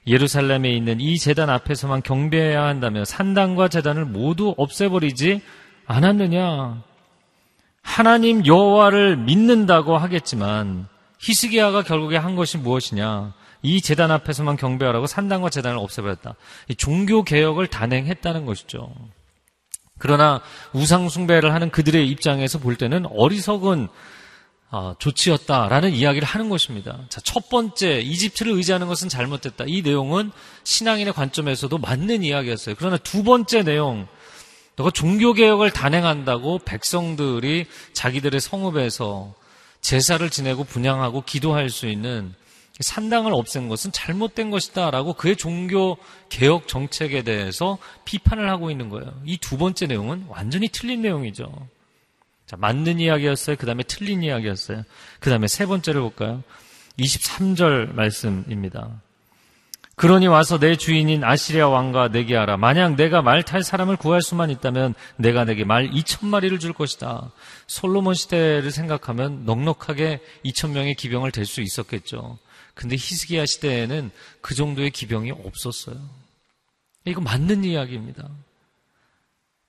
예루살렘에 0.07 0.71
있는 0.71 0.99
이 0.99 1.17
재단 1.17 1.49
앞에서만 1.49 2.01
경배해야 2.01 2.63
한다며 2.63 3.05
산당과 3.05 3.69
재단을 3.69 4.05
모두 4.05 4.53
없애버리지 4.57 5.41
않았느냐? 5.85 6.83
하나님 7.81 8.45
여호와를 8.45 9.17
믿는다고 9.17 9.97
하겠지만 9.97 10.87
히스기야가 11.19 11.83
결국에 11.83 12.17
한 12.17 12.35
것이 12.35 12.57
무엇이냐? 12.57 13.33
이 13.65 13.81
재단 13.81 14.11
앞에서만 14.11 14.57
경배하라고 14.57 15.07
산당과 15.07 15.49
재단을 15.49 15.77
없애버렸다. 15.79 16.35
종교 16.77 17.23
개혁을 17.23 17.67
단행했다는 17.67 18.45
것이죠. 18.45 18.93
그러나 19.97 20.41
우상 20.73 21.09
숭배를 21.09 21.53
하는 21.53 21.71
그들의 21.71 22.07
입장에서 22.09 22.59
볼 22.59 22.75
때는 22.75 23.05
어리석은 23.07 23.87
아, 24.71 24.95
조치였다라는 24.99 25.93
이야기를 25.93 26.27
하는 26.27 26.49
것입니다. 26.49 26.99
자, 27.07 27.21
첫 27.21 27.49
번째 27.49 28.01
이집트를 28.01 28.51
의지하는 28.53 28.87
것은 28.87 29.07
잘못됐다. 29.09 29.65
이 29.67 29.81
내용은 29.81 30.31
신앙인의 30.63 31.13
관점에서도 31.13 31.77
맞는 31.77 32.23
이야기였어요. 32.23 32.75
그러나 32.77 32.97
두 32.97 33.23
번째 33.23 33.63
내용, 33.63 34.07
너가 34.75 34.91
종교 34.91 35.33
개혁을 35.33 35.71
단행한다고 35.71 36.59
백성들이 36.65 37.67
자기들의 37.93 38.41
성읍에서 38.41 39.33
제사를 39.79 40.29
지내고 40.29 40.65
분양하고 40.65 41.21
기도할 41.21 41.69
수 41.69 41.87
있는 41.87 42.33
산당을 42.79 43.33
없앤 43.33 43.69
것은 43.69 43.91
잘못된 43.93 44.51
것이다라고 44.51 45.13
그의 45.13 45.35
종교 45.37 45.97
개혁 46.29 46.67
정책에 46.67 47.21
대해서 47.23 47.77
비판을 48.03 48.49
하고 48.49 48.69
있는 48.69 48.89
거예요. 48.89 49.13
이 49.25 49.37
두 49.37 49.57
번째 49.57 49.87
내용은 49.87 50.25
완전히 50.27 50.67
틀린 50.67 51.01
내용이죠. 51.01 51.51
자, 52.45 52.57
맞는 52.57 52.99
이야기였어요. 52.99 53.55
그 53.55 53.65
다음에 53.65 53.83
틀린 53.83 54.23
이야기였어요. 54.23 54.83
그 55.19 55.29
다음에 55.29 55.47
세 55.47 55.65
번째를 55.65 56.01
볼까요? 56.01 56.43
23절 56.99 57.93
말씀입니다. 57.93 59.01
그러니 59.95 60.27
와서 60.27 60.59
내 60.59 60.75
주인인 60.75 61.23
아시리아 61.23 61.69
왕과 61.69 62.09
내게 62.09 62.35
하라. 62.35 62.57
만약 62.57 62.95
내가 62.95 63.21
말 63.21 63.43
탈 63.43 63.63
사람을 63.63 63.95
구할 63.95 64.21
수만 64.21 64.49
있다면 64.49 64.93
내가 65.15 65.45
내게 65.45 65.63
말 65.63 65.89
2천 65.89 66.27
마리를 66.27 66.59
줄 66.59 66.73
것이다. 66.73 67.31
솔로몬 67.67 68.13
시대를 68.13 68.71
생각하면 68.71 69.45
넉넉하게 69.45 70.19
2천 70.43 70.71
명의 70.71 70.95
기병을 70.95 71.31
댈 71.31 71.45
수 71.45 71.61
있었겠죠. 71.61 72.37
근데 72.75 72.95
히스기야 72.95 73.45
시대에는 73.45 74.11
그 74.41 74.53
정도의 74.53 74.91
기병이 74.91 75.31
없었어요. 75.31 75.97
이거 77.05 77.21
맞는 77.21 77.63
이야기입니다. 77.63 78.27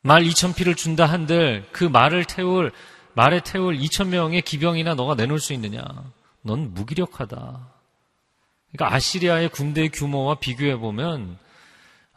말 0.03 0.23
2천 0.25 0.55
피를 0.55 0.75
준다 0.75 1.07
한들 1.07 1.67
그 1.73 1.85
말을 1.85 2.25
태울 2.25 2.73
말에 3.15 3.41
태울 3.41 3.79
2천 3.79 4.09
명의 4.09 4.43
기병이나 4.43 4.95
너가 4.95 5.15
내놓을 5.15 5.41
수 5.41 5.53
있느냐? 5.55 5.83
넌 6.43 6.75
무기력하다. 6.75 7.73
그러니까 8.73 8.95
아시리아의 8.95 9.49
군대 9.49 9.89
규모와 9.89 10.37
비교해 10.37 10.77
보면 10.77 11.39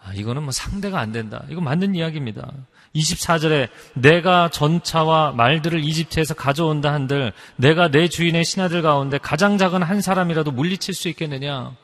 아, 0.02 0.14
이거는 0.14 0.44
뭐 0.44 0.52
상대가 0.52 1.00
안 1.00 1.12
된다. 1.12 1.46
이거 1.50 1.62
맞는 1.62 1.96
이야기입니다. 1.96 2.52
24절에 2.96 3.70
내가 3.94 4.50
전차와 4.50 5.32
말들을 5.34 5.84
이집트에서 5.84 6.34
가져온다 6.34 6.94
한들 6.94 7.34
내가 7.56 7.90
내 7.90 8.08
주인의 8.08 8.44
신하들 8.44 8.82
가운데 8.82 9.18
가장 9.18 9.58
작은 9.58 9.84
한 9.84 10.02
사람이라도 10.02 10.52
물리칠 10.52 10.94
수 10.94 11.08
있겠느냐? 11.10 11.76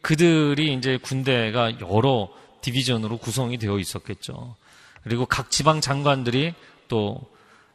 그들이 0.00 0.72
이제 0.74 0.98
군대가 1.02 1.78
여러 1.80 2.30
디비전으로 2.62 3.18
구성이 3.18 3.58
되어 3.58 3.78
있었겠죠. 3.78 4.56
그리고 5.02 5.26
각 5.26 5.50
지방 5.50 5.82
장관들이 5.82 6.54
또 6.88 7.20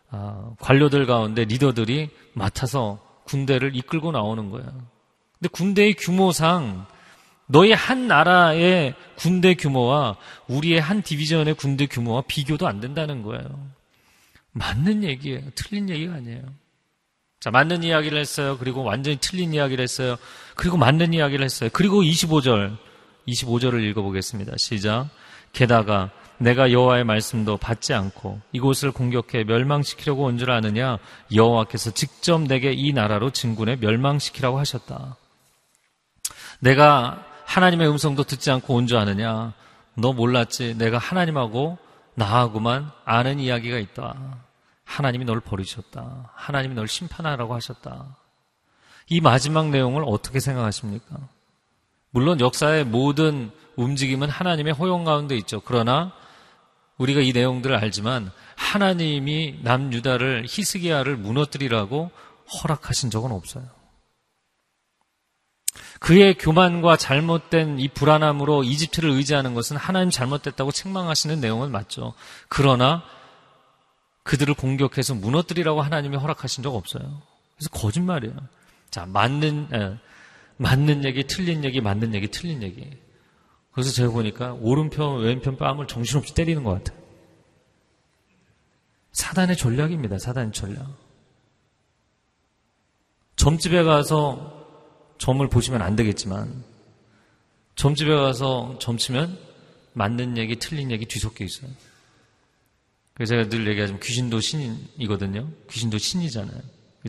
아, 0.10 0.54
관료들 0.60 1.06
가운데 1.06 1.46
리더들이 1.46 2.10
맡아서 2.34 3.00
군대를 3.26 3.76
이끌고 3.76 4.12
나오는 4.12 4.50
거예요. 4.50 4.66
근데 5.38 5.50
군대의 5.52 5.94
규모상 5.94 6.88
너희 7.52 7.72
한 7.72 8.08
나라의 8.08 8.94
군대 9.16 9.56
규모와 9.56 10.18
우리의 10.48 10.80
한 10.80 11.02
디비전의 11.02 11.56
군대 11.56 11.88
규모와 11.88 12.24
비교도 12.28 12.68
안 12.68 12.80
된다는 12.80 13.24
거예요. 13.24 13.68
맞는 14.52 15.04
얘기예요. 15.04 15.42
틀린 15.56 15.90
얘기가 15.90 16.14
아니에요. 16.14 16.44
자, 17.40 17.50
맞는 17.50 17.84
이야기를 17.84 18.20
했어요. 18.20 18.58
그리고 18.60 18.84
완전히 18.84 19.18
틀린 19.20 19.52
이야기를 19.52 19.82
했어요. 19.82 20.18
그리고 20.56 20.78
맞는 20.78 21.14
이야기를 21.16 21.44
했어요. 21.44 21.72
그리고 21.74 22.04
25절, 22.04 22.78
25절을 23.28 23.82
읽어보겠습니다. 23.84 24.54
시작. 24.58 25.10
게다가 25.52 26.12
내가 26.38 26.72
여호와의 26.72 27.04
말씀도 27.04 27.58
받지 27.58 27.96
않고 27.96 28.40
이곳을 28.52 28.92
공격해 28.92 29.44
멸망시키려고 29.46 30.24
온 30.26 30.38
줄 30.38 30.52
아느냐 30.52 31.00
여호와께서 31.34 31.92
직접 31.92 32.42
내게 32.42 32.72
이 32.74 32.94
나라로 32.94 33.32
진군해 33.32 33.78
멸망시키라고 33.78 34.60
하셨다. 34.60 35.18
내가 36.60 37.26
하나님의 37.50 37.90
음성도 37.90 38.24
듣지 38.24 38.52
않고 38.52 38.76
온 38.76 38.86
줄 38.86 38.98
아느냐 38.98 39.54
너 39.96 40.14
몰랐지 40.14 40.76
내가 40.78 40.98
하나님하고 41.00 41.78
나하고만 42.14 42.92
아는 43.06 43.40
이야기가 43.40 43.78
있다. 43.80 44.38
하나님이 44.86 45.26
널 45.26 45.40
버리셨다. 45.40 46.32
하나님이 46.36 46.76
널 46.76 46.88
심판하라고 46.88 47.56
하셨다. 47.56 48.18
이 49.08 49.20
마지막 49.22 49.70
내용을 49.70 50.04
어떻게 50.06 50.40
생각하십니까? 50.40 51.18
물론 52.12 52.40
역사의 52.40 52.86
모든 52.86 53.52
움직임은 53.78 54.30
하나님의 54.30 54.74
허용 54.74 55.04
가운데 55.04 55.36
있죠. 55.38 55.62
그러나 55.62 56.12
우리가 56.98 57.22
이 57.22 57.32
내용들을 57.34 57.76
알지만 57.76 58.32
하나님이 58.56 59.60
남유다를 59.64 60.46
히스기야를 60.48 61.18
무너뜨리라고 61.18 62.12
허락하신 62.62 63.10
적은 63.10 63.32
없어요. 63.32 63.64
그의 66.00 66.38
교만과 66.38 66.98
잘못된 66.98 67.80
이 67.80 67.88
불안함으로 67.90 68.64
이집트를 68.64 69.10
의지하는 69.10 69.54
것은 69.54 69.78
하나님 69.78 70.10
잘못됐다고 70.10 70.72
책망하시는 70.72 71.40
내용은 71.40 71.72
맞죠. 71.72 72.14
그러나 72.48 73.04
그들을 74.24 74.54
공격해서 74.54 75.16
무너뜨리라고 75.16 75.82
하나님이 75.82 76.18
허락하신 76.18 76.64
적 76.64 76.76
없어요. 76.76 77.22
그래서 77.56 77.70
거짓말이에요. 77.72 78.36
자, 78.90 79.06
맞는, 79.06 79.70
에, 79.74 79.98
맞는 80.58 81.04
얘기, 81.06 81.26
틀린 81.28 81.64
얘기, 81.64 81.82
맞는 81.82 82.14
얘기, 82.14 82.28
틀린 82.30 82.62
얘기. 82.64 82.90
그래서 83.72 83.92
제가 83.92 84.12
보니까 84.12 84.54
오른편, 84.60 85.20
왼편 85.22 85.58
뺨을 85.58 85.88
정신없이 85.88 86.34
때리는 86.34 86.64
것 86.64 86.76
같아요. 86.76 87.00
사단의 89.12 89.58
전략입니다. 89.58 90.18
사단의 90.20 90.54
전략. 90.54 90.86
점집에 93.36 93.84
가서 93.84 94.59
점을 95.20 95.48
보시면 95.48 95.84
안 95.84 95.96
되겠지만 95.96 96.64
점집에 97.76 98.14
가서 98.16 98.78
점치면 98.80 99.38
맞는 99.94 100.38
얘기, 100.38 100.58
틀린 100.58 100.92
얘기 100.92 101.06
뒤섞여 101.06 101.46
있어요. 101.46 101.70
그래서 103.14 103.36
제가 103.36 103.50
늘 103.50 103.68
얘기하지만 103.68 104.00
귀신도 104.02 104.40
신이거든요. 104.40 105.48
귀신도 105.70 105.98
신이잖아요. 105.98 106.62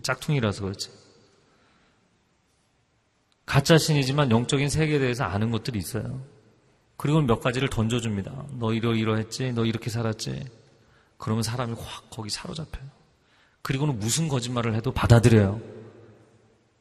짝퉁이라서 0.02 0.62
그렇지. 0.62 0.90
가짜 3.46 3.78
신이지만 3.78 4.30
영적인 4.30 4.68
세계에 4.68 4.98
대해서 4.98 5.24
아는 5.24 5.50
것들이 5.50 5.78
있어요. 5.78 6.22
그리고 6.96 7.20
몇 7.20 7.40
가지를 7.40 7.68
던져줍니다. 7.68 8.46
너 8.58 8.74
이러이러했지? 8.74 9.52
너 9.52 9.64
이렇게 9.64 9.88
살았지? 9.88 10.44
그러면 11.16 11.42
사람이 11.42 11.74
확 11.78 12.10
거기 12.10 12.28
사로잡혀요. 12.30 12.84
그리고는 13.62 13.98
무슨 13.98 14.28
거짓말을 14.28 14.74
해도 14.74 14.92
받아들여요. 14.92 15.79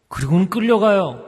그리고는 0.10 0.50
끌려가요. 0.50 1.24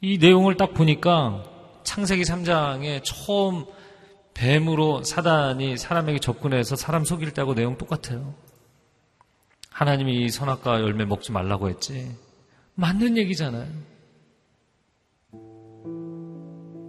이 0.00 0.18
내용을 0.18 0.56
딱 0.56 0.72
보니까 0.72 1.44
창세기 1.84 2.22
3장에 2.22 3.02
처음 3.04 3.66
뱀으로 4.34 5.02
사단이 5.02 5.76
사람에게 5.76 6.18
접근해서 6.18 6.74
사람 6.74 7.04
속일 7.04 7.32
때하고 7.32 7.54
내용 7.54 7.76
똑같아요. 7.76 8.34
하나님이 9.70 10.24
이 10.24 10.28
선악과 10.28 10.80
열매 10.80 11.04
먹지 11.04 11.32
말라고 11.32 11.68
했지. 11.68 12.16
맞는 12.74 13.16
얘기잖아요. 13.18 13.68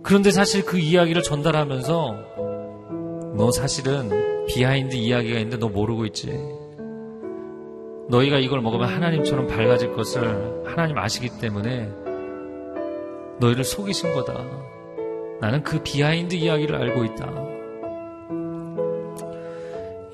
그런데 0.03 0.31
사실 0.31 0.65
그 0.65 0.79
이야기를 0.79 1.23
전달하면서 1.23 3.33
너 3.35 3.51
사실은 3.51 4.45
behind 4.47 4.95
이야기가 4.95 5.39
있는데 5.39 5.57
너 5.57 5.69
모르고 5.69 6.05
있지. 6.07 6.62
너희가 8.09 8.39
이걸 8.39 8.61
먹으면 8.61 8.87
하나님처럼 8.89 9.47
밝아질 9.47 9.93
것을 9.93 10.63
하나님 10.65 10.97
아시기 10.97 11.29
때문에 11.39 11.89
너희를 13.39 13.63
속이신 13.63 14.13
거다. 14.13 14.33
나는 15.41 15.63
그 15.63 15.81
behind 15.81 16.35
이야기를 16.35 16.75
알고 16.75 17.03
있다. 17.05 17.43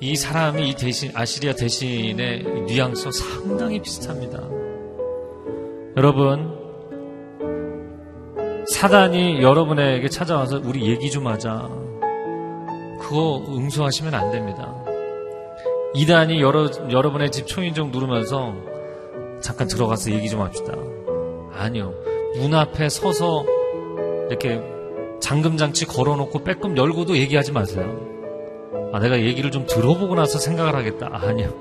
이 0.00 0.16
사람이 0.16 0.70
이 0.70 0.74
대신, 0.74 1.10
아시리아 1.14 1.52
대신의 1.52 2.44
뉘앙스 2.66 3.10
상당히 3.12 3.80
비슷합니다. 3.82 4.40
여러분, 5.96 6.58
사단이 8.66 9.42
여러분에게 9.42 10.08
찾아와서 10.08 10.60
우리 10.64 10.90
얘기 10.90 11.10
좀 11.10 11.26
하자. 11.26 11.68
그거 12.98 13.44
응수하시면 13.48 14.14
안 14.14 14.30
됩니다. 14.30 14.79
이단이 15.94 16.40
여러, 16.40 16.68
여러분의 16.90 17.30
집 17.32 17.46
초인종 17.46 17.90
누르면서 17.90 18.54
잠깐 19.40 19.66
들어가서 19.66 20.12
얘기 20.12 20.28
좀 20.28 20.40
합시다. 20.40 20.72
아니요. 21.52 21.94
문 22.36 22.54
앞에 22.54 22.88
서서 22.88 23.44
이렇게 24.28 24.62
잠금장치 25.20 25.86
걸어놓고 25.86 26.44
빼끔 26.44 26.76
열고도 26.76 27.16
얘기하지 27.16 27.52
마세요. 27.52 28.00
아, 28.92 29.00
내가 29.00 29.20
얘기를 29.20 29.50
좀 29.50 29.66
들어보고 29.66 30.14
나서 30.14 30.38
생각을 30.38 30.74
하겠다. 30.74 31.08
아니요. 31.12 31.52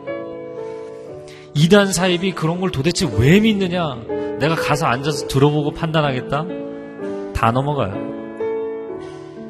이단 1.56 1.92
사이비 1.92 2.34
그런 2.34 2.62
걸 2.62 2.72
도대체 2.72 3.10
왜 3.18 3.40
믿느냐? 3.40 3.96
내가 4.40 4.56
가서 4.56 4.86
앉아서 4.86 5.28
들어보고 5.28 5.72
판단하겠다? 5.72 6.46
다 7.34 7.52
넘어가요. 7.52 8.10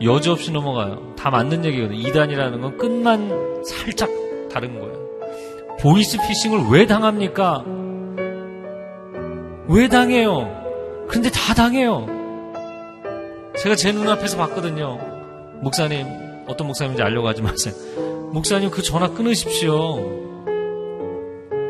여지없이 0.01 0.51
넘어가요. 0.51 1.13
다 1.17 1.29
맞는 1.29 1.65
얘기거든요. 1.65 1.99
이단이라는 1.99 2.61
건 2.61 2.77
끝만 2.77 3.63
살짝 3.65 4.09
다른 4.49 4.79
거예요. 4.79 5.09
보이스 5.79 6.17
피싱을 6.17 6.69
왜 6.71 6.85
당합니까? 6.85 7.63
왜 9.67 9.87
당해요? 9.87 10.49
근데 11.07 11.29
다 11.29 11.53
당해요. 11.53 12.05
제가 13.57 13.75
제 13.75 13.91
눈앞에서 13.91 14.37
봤거든요. 14.37 14.97
목사님, 15.61 16.05
어떤 16.47 16.67
목사님인지 16.67 17.03
알려고 17.03 17.27
하지 17.27 17.41
마세요. 17.41 17.73
목사님, 18.31 18.69
그 18.69 18.81
전화 18.81 19.09
끊으십시오. 19.09 19.97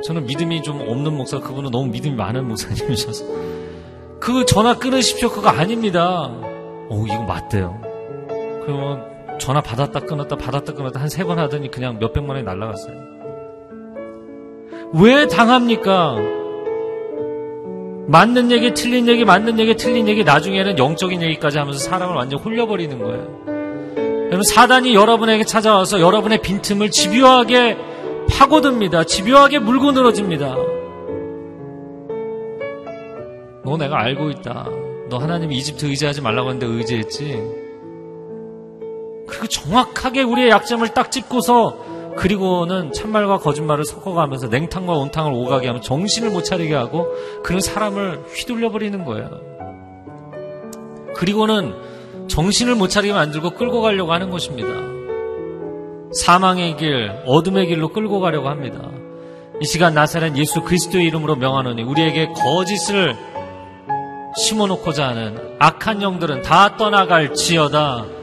저는 0.05 0.25
믿음이 0.25 0.63
좀 0.63 0.81
없는 0.81 1.13
목사, 1.13 1.39
그분은 1.39 1.71
너무 1.71 1.87
믿음이 1.87 2.15
많은 2.15 2.47
목사님이셔서. 2.47 3.25
그 4.19 4.45
전화 4.45 4.77
끊으십시오. 4.77 5.29
그거 5.29 5.49
아닙니다. 5.49 6.29
오, 6.89 7.05
이거 7.05 7.23
맞대요. 7.23 7.79
그러면 8.63 9.05
전화 9.39 9.62
받았다 9.62 10.02
끊었다 10.02 10.36
받았다 10.36 10.73
끊었다 10.73 10.99
한 10.99 11.08
세 11.08 11.23
번 11.25 11.39
하더니 11.39 11.71
그냥 11.71 11.97
몇백만 11.99 12.36
원이 12.36 12.43
날라갔어요. 12.45 12.95
왜 14.93 15.28
당합니까? 15.28 16.15
맞는 18.08 18.49
얘기, 18.52 18.73
틀린 18.73 19.08
얘기, 19.08 19.23
맞는 19.23 19.60
얘기, 19.60 19.75
틀린 19.75 20.08
얘기, 20.08 20.23
나중에는 20.23 20.80
영적인 20.80 21.21
얘기까지 21.21 21.60
하면서 21.60 21.78
사람을 21.80 22.15
완전 22.15 22.39
홀려버리는 22.39 22.97
거예요. 22.97 23.39
여러분, 24.28 24.41
사단이 24.43 24.95
여러분에게 24.95 25.43
찾아와서 25.43 25.99
여러분의 26.02 26.41
빈틈을 26.41 26.89
집요하게 26.89 27.78
파고듭니다. 28.32 29.04
집요하게 29.04 29.60
물고 29.60 29.91
늘어집니다. 29.91 30.56
너 33.63 33.78
내가 33.78 33.99
알고 34.02 34.32
있다. 34.32 34.67
너 35.10 35.17
하나님 35.17 35.52
이집트 35.52 35.86
의지하지 35.86 36.21
말라고 36.21 36.49
했는데 36.49 36.65
의지했지. 36.75 37.43
그리고 39.39 39.47
정확하게 39.47 40.23
우리의 40.23 40.49
약점을 40.49 40.86
딱 40.89 41.12
짚고서 41.12 41.78
그리고는 42.17 42.91
참말과 42.91 43.38
거짓말을 43.38 43.86
섞어가면서 43.86 44.47
냉탕과 44.47 44.93
온탕을 44.93 45.32
오가게 45.32 45.67
하면 45.67 45.82
정신을 45.82 46.32
못 46.32 46.43
차리게 46.43 46.75
하고 46.75 47.08
그런 47.43 47.62
사람을 47.62 48.25
휘둘려 48.34 48.69
버리는 48.71 49.06
거예요. 49.06 49.30
그리고는 51.15 51.73
정신을 52.28 52.75
못 52.75 52.89
차리게 52.89 53.13
만들고 53.13 53.52
끌고 53.52 53.82
가려고 53.82 54.12
하는 54.12 54.30
것입니다. 54.30 54.67
사망의 56.13 56.75
길, 56.75 57.12
어둠의 57.25 57.67
길로 57.67 57.89
끌고 57.89 58.19
가려고 58.19 58.49
합니다. 58.49 58.91
이 59.62 59.65
시간 59.65 59.93
나사렛 59.93 60.36
예수 60.36 60.62
그리스도의 60.62 61.06
이름으로 61.06 61.38
명하노니 61.38 61.84
우리에게 61.84 62.34
거짓을 62.34 63.15
심어놓고자 64.38 65.08
하는 65.08 65.38
악한 65.60 66.02
영들은 66.02 66.41
다 66.41 66.75
떠나갈 66.75 67.34
지어다. 67.34 68.18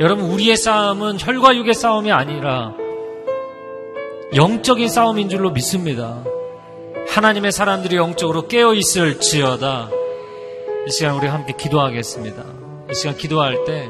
여러분, 0.00 0.26
우리의 0.26 0.56
싸움은 0.56 1.18
혈과 1.18 1.56
육의 1.56 1.74
싸움이 1.74 2.12
아니라 2.12 2.72
영적인 4.34 4.88
싸움인 4.88 5.28
줄로 5.28 5.50
믿습니다. 5.50 6.22
하나님의 7.08 7.50
사람들이 7.50 7.96
영적으로 7.96 8.46
깨어 8.46 8.74
있을 8.74 9.18
지어다. 9.18 9.90
이 10.86 10.90
시간 10.92 11.16
우리 11.16 11.26
함께 11.26 11.54
기도하겠습니다. 11.58 12.44
이 12.90 12.94
시간 12.94 13.16
기도할 13.16 13.64
때 13.64 13.88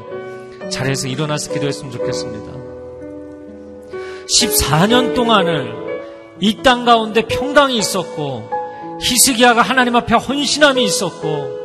자리에서 0.71 1.07
일어나서 1.07 1.53
기도했으면 1.53 1.91
좋겠습니다. 1.91 2.59
14년 4.25 5.13
동안을 5.15 5.89
이 6.41 6.63
땅 6.63 6.85
가운데 6.85 7.21
평강이 7.23 7.77
있었고 7.77 8.49
히스기야가 9.01 9.61
하나님 9.61 9.95
앞에 9.95 10.15
헌신함이 10.15 10.83
있었고 10.83 11.58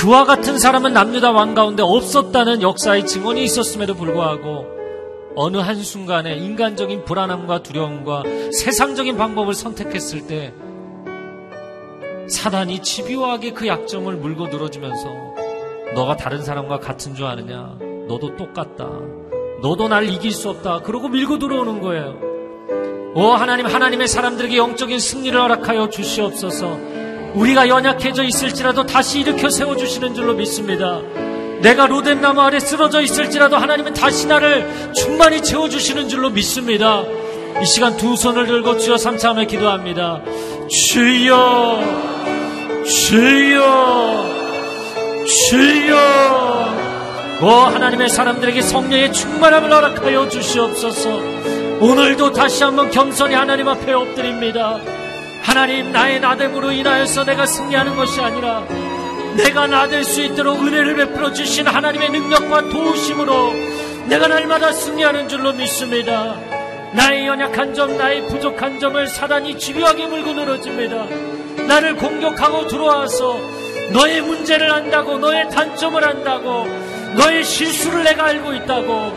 그와 0.00 0.24
같은 0.24 0.58
사람은 0.58 0.94
남유다 0.94 1.30
왕 1.30 1.54
가운데 1.54 1.82
없었다는 1.82 2.62
역사의 2.62 3.06
증언이 3.06 3.44
있었음에도 3.44 3.94
불구하고 3.94 4.64
어느 5.36 5.58
한순간에 5.58 6.36
인간적인 6.36 7.04
불안함과 7.04 7.62
두려움과 7.62 8.22
세상적인 8.50 9.18
방법을 9.18 9.52
선택했을 9.52 10.26
때 10.26 10.54
사단이 12.30 12.80
집요하게 12.80 13.52
그 13.52 13.66
약점을 13.66 14.10
물고 14.16 14.46
늘어지면서 14.46 15.34
너가 15.94 16.16
다른 16.16 16.42
사람과 16.42 16.78
같은 16.78 17.14
줄 17.14 17.26
아느냐? 17.26 17.76
너도 18.08 18.36
똑같다. 18.36 18.88
너도 19.60 19.88
날 19.88 20.08
이길 20.08 20.32
수 20.32 20.48
없다. 20.48 20.80
그러고 20.80 21.08
밀고 21.08 21.38
들어오는 21.38 21.82
거예요. 21.82 22.18
오 23.16 23.32
하나님 23.32 23.66
하나님의 23.66 24.08
사람들에게 24.08 24.56
영적인 24.56 24.98
승리를 24.98 25.38
허락하여 25.38 25.90
주시옵소서. 25.90 26.99
우리가 27.34 27.68
연약해져 27.68 28.24
있을지라도 28.24 28.86
다시 28.86 29.20
일으켜 29.20 29.50
세워주시는 29.50 30.14
줄로 30.14 30.34
믿습니다. 30.34 31.00
내가 31.60 31.86
로뎀나무 31.86 32.40
아래 32.40 32.58
쓰러져 32.58 33.02
있을지라도 33.02 33.56
하나님은 33.56 33.94
다시 33.94 34.26
나를 34.26 34.92
충만히 34.94 35.42
채워주시는 35.42 36.08
줄로 36.08 36.30
믿습니다. 36.30 37.02
이 37.60 37.66
시간 37.66 37.96
두 37.96 38.16
손을 38.16 38.46
들고 38.46 38.78
주여 38.78 38.96
삼창하며 38.96 39.46
기도합니다. 39.46 40.22
주여, 40.68 41.80
주여, 42.86 44.26
주여. 45.26 46.30
오 47.42 47.46
하나님의 47.46 48.08
사람들에게 48.08 48.60
성령의 48.60 49.12
충만함을 49.12 49.72
허락하여 49.72 50.28
주시옵소서. 50.28 51.10
오늘도 51.80 52.32
다시 52.32 52.62
한번 52.62 52.90
겸손히 52.90 53.34
하나님 53.34 53.68
앞에 53.68 53.92
엎드립니다. 53.92 54.78
하나님 55.42 55.92
나의 55.92 56.20
나됨으로 56.20 56.72
인하여서 56.72 57.24
내가 57.24 57.46
승리하는 57.46 57.96
것이 57.96 58.20
아니라 58.20 58.64
내가 59.36 59.66
나될 59.66 60.04
수 60.04 60.22
있도록 60.22 60.60
은혜를 60.60 60.96
베풀어 60.96 61.32
주신 61.32 61.66
하나님의 61.66 62.10
능력과 62.10 62.68
도우심으로 62.68 63.52
내가 64.06 64.28
날마다 64.28 64.72
승리하는 64.72 65.28
줄로 65.28 65.52
믿습니다. 65.52 66.36
나의 66.92 67.26
연약한 67.26 67.72
점, 67.74 67.96
나의 67.96 68.26
부족한 68.26 68.80
점을 68.80 69.06
사단이 69.06 69.58
집요하게 69.58 70.06
물고 70.08 70.32
늘어집니다. 70.32 71.06
나를 71.68 71.94
공격하고 71.96 72.66
들어와서 72.66 73.40
너의 73.92 74.22
문제를 74.22 74.70
안다고, 74.70 75.18
너의 75.18 75.48
단점을 75.50 76.04
안다고, 76.04 76.66
너의 77.16 77.44
실수를 77.44 78.04
내가 78.04 78.24
알고 78.26 78.54
있다고, 78.54 79.16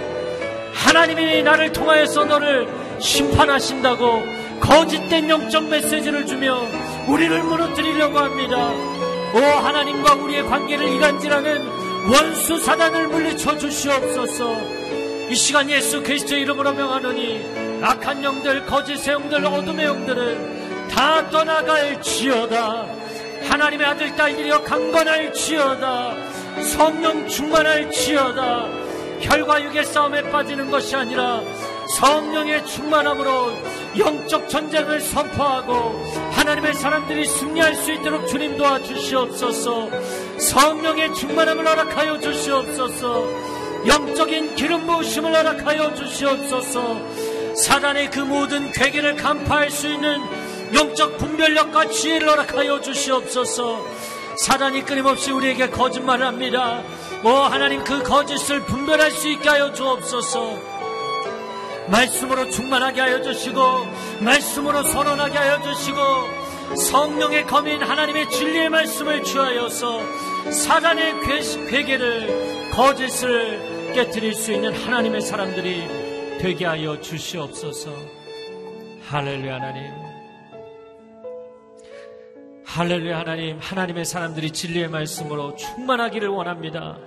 하나님이 0.73 1.41
나를 1.41 1.71
통하여서 1.71 2.25
너를 2.25 2.67
심판하신다고, 2.99 4.23
거짓된 4.59 5.29
영적 5.29 5.69
메시지를 5.69 6.25
주며 6.25 6.67
우리를 7.07 7.43
무너뜨리려고 7.43 8.19
합니다. 8.19 8.71
오 9.33 9.37
하나님과 9.37 10.15
우리의 10.15 10.45
관계를 10.45 10.87
이간질하는 10.87 11.67
원수 12.11 12.57
사단을 12.57 13.07
물리쳐 13.07 13.57
주시옵소서. 13.57 14.61
이 15.29 15.35
시간 15.35 15.69
예수 15.69 16.03
그리스도 16.03 16.35
이름으로 16.35 16.73
명하노니 16.73 17.81
악한 17.81 18.23
영들, 18.23 18.65
거짓의 18.65 19.13
영들, 19.15 19.45
어둠의 19.45 19.85
영들은 19.85 20.89
다 20.89 21.29
떠나갈지어다. 21.29 22.85
하나님의 23.49 23.87
아들 23.87 24.15
딸들이여 24.15 24.63
강건할지어다. 24.63 26.15
성령 26.63 27.27
충만할지어다. 27.27 28.67
혈과 29.21 29.63
육의 29.63 29.85
싸움에 29.85 30.21
빠지는 30.29 30.69
것이 30.69 30.95
아니라 30.95 31.41
성령의 31.87 32.65
충만함으로 32.65 33.53
영적 33.97 34.49
전쟁을 34.49 35.01
선포하고 35.01 36.03
하나님의 36.31 36.73
사람들이 36.73 37.25
승리할 37.25 37.75
수 37.75 37.91
있도록 37.91 38.27
주님 38.27 38.57
도와주시옵소서 38.57 39.89
성령의 40.39 41.13
충만함을 41.13 41.67
허락하여 41.67 42.19
주시옵소서 42.19 43.27
영적인 43.85 44.55
기름 44.55 44.87
부으심을 44.87 45.35
허락하여 45.35 45.93
주시옵소서 45.93 47.01
사단의 47.55 48.09
그 48.09 48.19
모든 48.19 48.71
괴계를 48.71 49.15
간파할 49.15 49.69
수 49.69 49.87
있는 49.87 50.21
영적 50.73 51.17
분별력과 51.17 51.89
지혜를 51.89 52.29
허락하여 52.29 52.81
주시옵소서 52.81 53.85
사단이 54.37 54.83
끊임없이 54.83 55.31
우리에게 55.31 55.69
거짓말을 55.69 56.25
합니다. 56.25 56.81
뭐 57.21 57.47
하나님 57.47 57.83
그 57.83 58.01
거짓을 58.01 58.61
분별할 58.61 59.11
수 59.11 59.29
있게 59.29 59.47
하여 59.47 59.71
주옵소서. 59.71 60.72
말씀으로 61.89 62.49
충만하게 62.49 63.01
하여 63.01 63.21
주시고 63.21 63.59
말씀으로 64.21 64.83
선언하게 64.83 65.37
하여 65.37 65.61
주시고 65.61 66.75
성령의 66.75 67.45
검인 67.45 67.81
하나님의 67.81 68.29
진리의 68.29 68.69
말씀을 68.69 69.23
주하여서 69.23 70.51
사단의 70.51 71.21
괴계를 71.69 72.71
거짓을 72.71 73.93
깨뜨릴 73.93 74.33
수 74.33 74.51
있는 74.51 74.73
하나님의 74.73 75.21
사람들이 75.21 76.39
되게 76.39 76.65
하여 76.65 76.99
주시옵소서. 76.99 77.91
할렐루야 79.07 79.55
하나님. 79.55 79.91
할렐루야 82.65 83.19
하나님. 83.19 83.59
하나님의 83.59 84.05
사람들이 84.05 84.51
진리의 84.51 84.87
말씀으로 84.87 85.55
충만하기를 85.55 86.27
원합니다. 86.29 86.97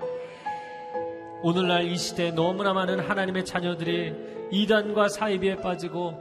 오늘날 1.46 1.86
이 1.86 1.96
시대에 1.96 2.32
너무나 2.32 2.72
많은 2.72 2.98
하나님의 2.98 3.44
자녀들이 3.44 4.12
이단과 4.50 5.08
사이비에 5.08 5.58
빠지고 5.58 6.20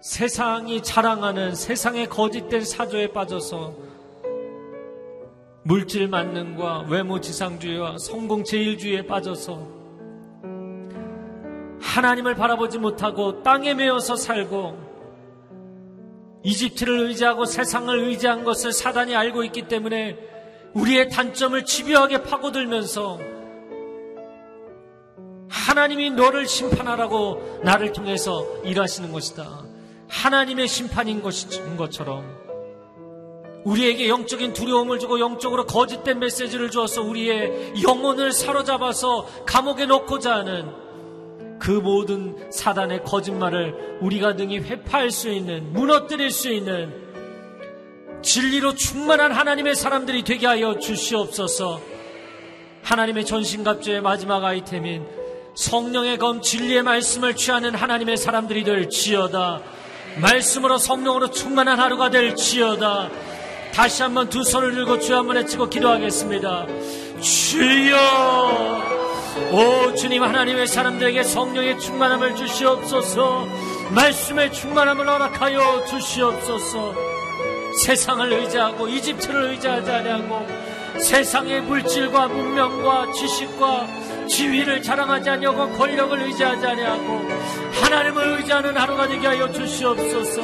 세상이 0.00 0.84
자랑하는 0.84 1.56
세상의 1.56 2.08
거짓된 2.08 2.64
사조에 2.64 3.08
빠져서 3.08 3.74
물질 5.64 6.06
만능과 6.06 6.86
외모 6.88 7.20
지상주의와 7.20 7.98
성공 7.98 8.44
제일주의에 8.44 9.06
빠져서 9.06 9.66
하나님을 11.80 12.36
바라보지 12.36 12.78
못하고 12.78 13.42
땅에 13.42 13.74
매여서 13.74 14.14
살고 14.14 14.78
이집트를 16.44 17.08
의지하고 17.08 17.44
세상을 17.44 17.98
의지한 18.04 18.44
것을 18.44 18.70
사단이 18.70 19.16
알고 19.16 19.42
있기 19.42 19.62
때문에 19.66 20.16
우리의 20.74 21.08
단점을 21.08 21.64
집요하게 21.64 22.22
파고들면서 22.22 23.34
하나님이 25.48 26.10
너를 26.10 26.46
심판하라고 26.46 27.60
나를 27.62 27.92
통해서 27.92 28.46
일하시는 28.64 29.12
것이다. 29.12 29.64
하나님의 30.08 30.68
심판인 30.68 31.22
것처럼 31.22 32.46
우리에게 33.64 34.08
영적인 34.08 34.52
두려움을 34.52 35.00
주고 35.00 35.18
영적으로 35.18 35.66
거짓된 35.66 36.20
메시지를 36.20 36.70
주어서 36.70 37.02
우리의 37.02 37.82
영혼을 37.82 38.32
사로잡아서 38.32 39.26
감옥에 39.44 39.86
넣고자 39.86 40.34
하는 40.34 40.72
그 41.58 41.70
모든 41.70 42.50
사단의 42.52 43.02
거짓말을 43.02 43.98
우리가 44.00 44.34
능히 44.34 44.58
회파할 44.58 45.10
수 45.10 45.30
있는 45.30 45.72
무너뜨릴 45.72 46.30
수 46.30 46.52
있는 46.52 46.94
진리로 48.22 48.74
충만한 48.74 49.32
하나님의 49.32 49.74
사람들이 49.74 50.22
되게 50.22 50.46
하여 50.46 50.78
주시옵소서. 50.78 51.80
하나님의 52.82 53.24
전신갑주의 53.24 54.00
마지막 54.00 54.44
아이템인 54.44 55.04
성령의 55.56 56.18
검 56.18 56.42
진리의 56.42 56.82
말씀을 56.82 57.34
취하는 57.34 57.74
하나님의 57.74 58.18
사람들이 58.18 58.62
될 58.62 58.90
지어다. 58.90 59.62
말씀으로 60.20 60.76
성령으로 60.76 61.30
충만한 61.30 61.80
하루가 61.80 62.10
될 62.10 62.36
지어다. 62.36 63.08
다시 63.72 64.02
한번 64.02 64.28
두 64.28 64.44
손을 64.44 64.74
들고 64.74 65.00
주여 65.00 65.18
한번 65.18 65.36
외치고 65.36 65.68
기도하겠습니다. 65.68 66.66
주여! 67.20 67.96
오 69.52 69.94
주님 69.94 70.22
하나님의 70.22 70.66
사람들에게 70.66 71.22
성령의 71.22 71.80
충만함을 71.80 72.36
주시옵소서. 72.36 73.46
말씀의 73.94 74.52
충만함을 74.52 75.08
허락하여 75.08 75.84
주시옵소서. 75.86 76.94
세상을 77.82 78.30
의지하고 78.30 78.88
이집트를 78.88 79.52
의지하지 79.52 79.90
아니하고 79.90 80.46
세상의 80.98 81.62
물질과 81.62 82.28
문명과 82.28 83.12
지식과 83.12 84.05
지위를 84.26 84.82
자랑하지 84.82 85.30
아니하고 85.30 85.72
권력을 85.72 86.20
의지하지 86.20 86.66
아니하고 86.66 87.28
하나님을 87.80 88.38
의지하는 88.38 88.76
하루가 88.76 89.06
되게 89.06 89.26
하여 89.26 89.50
주시옵소서. 89.52 90.42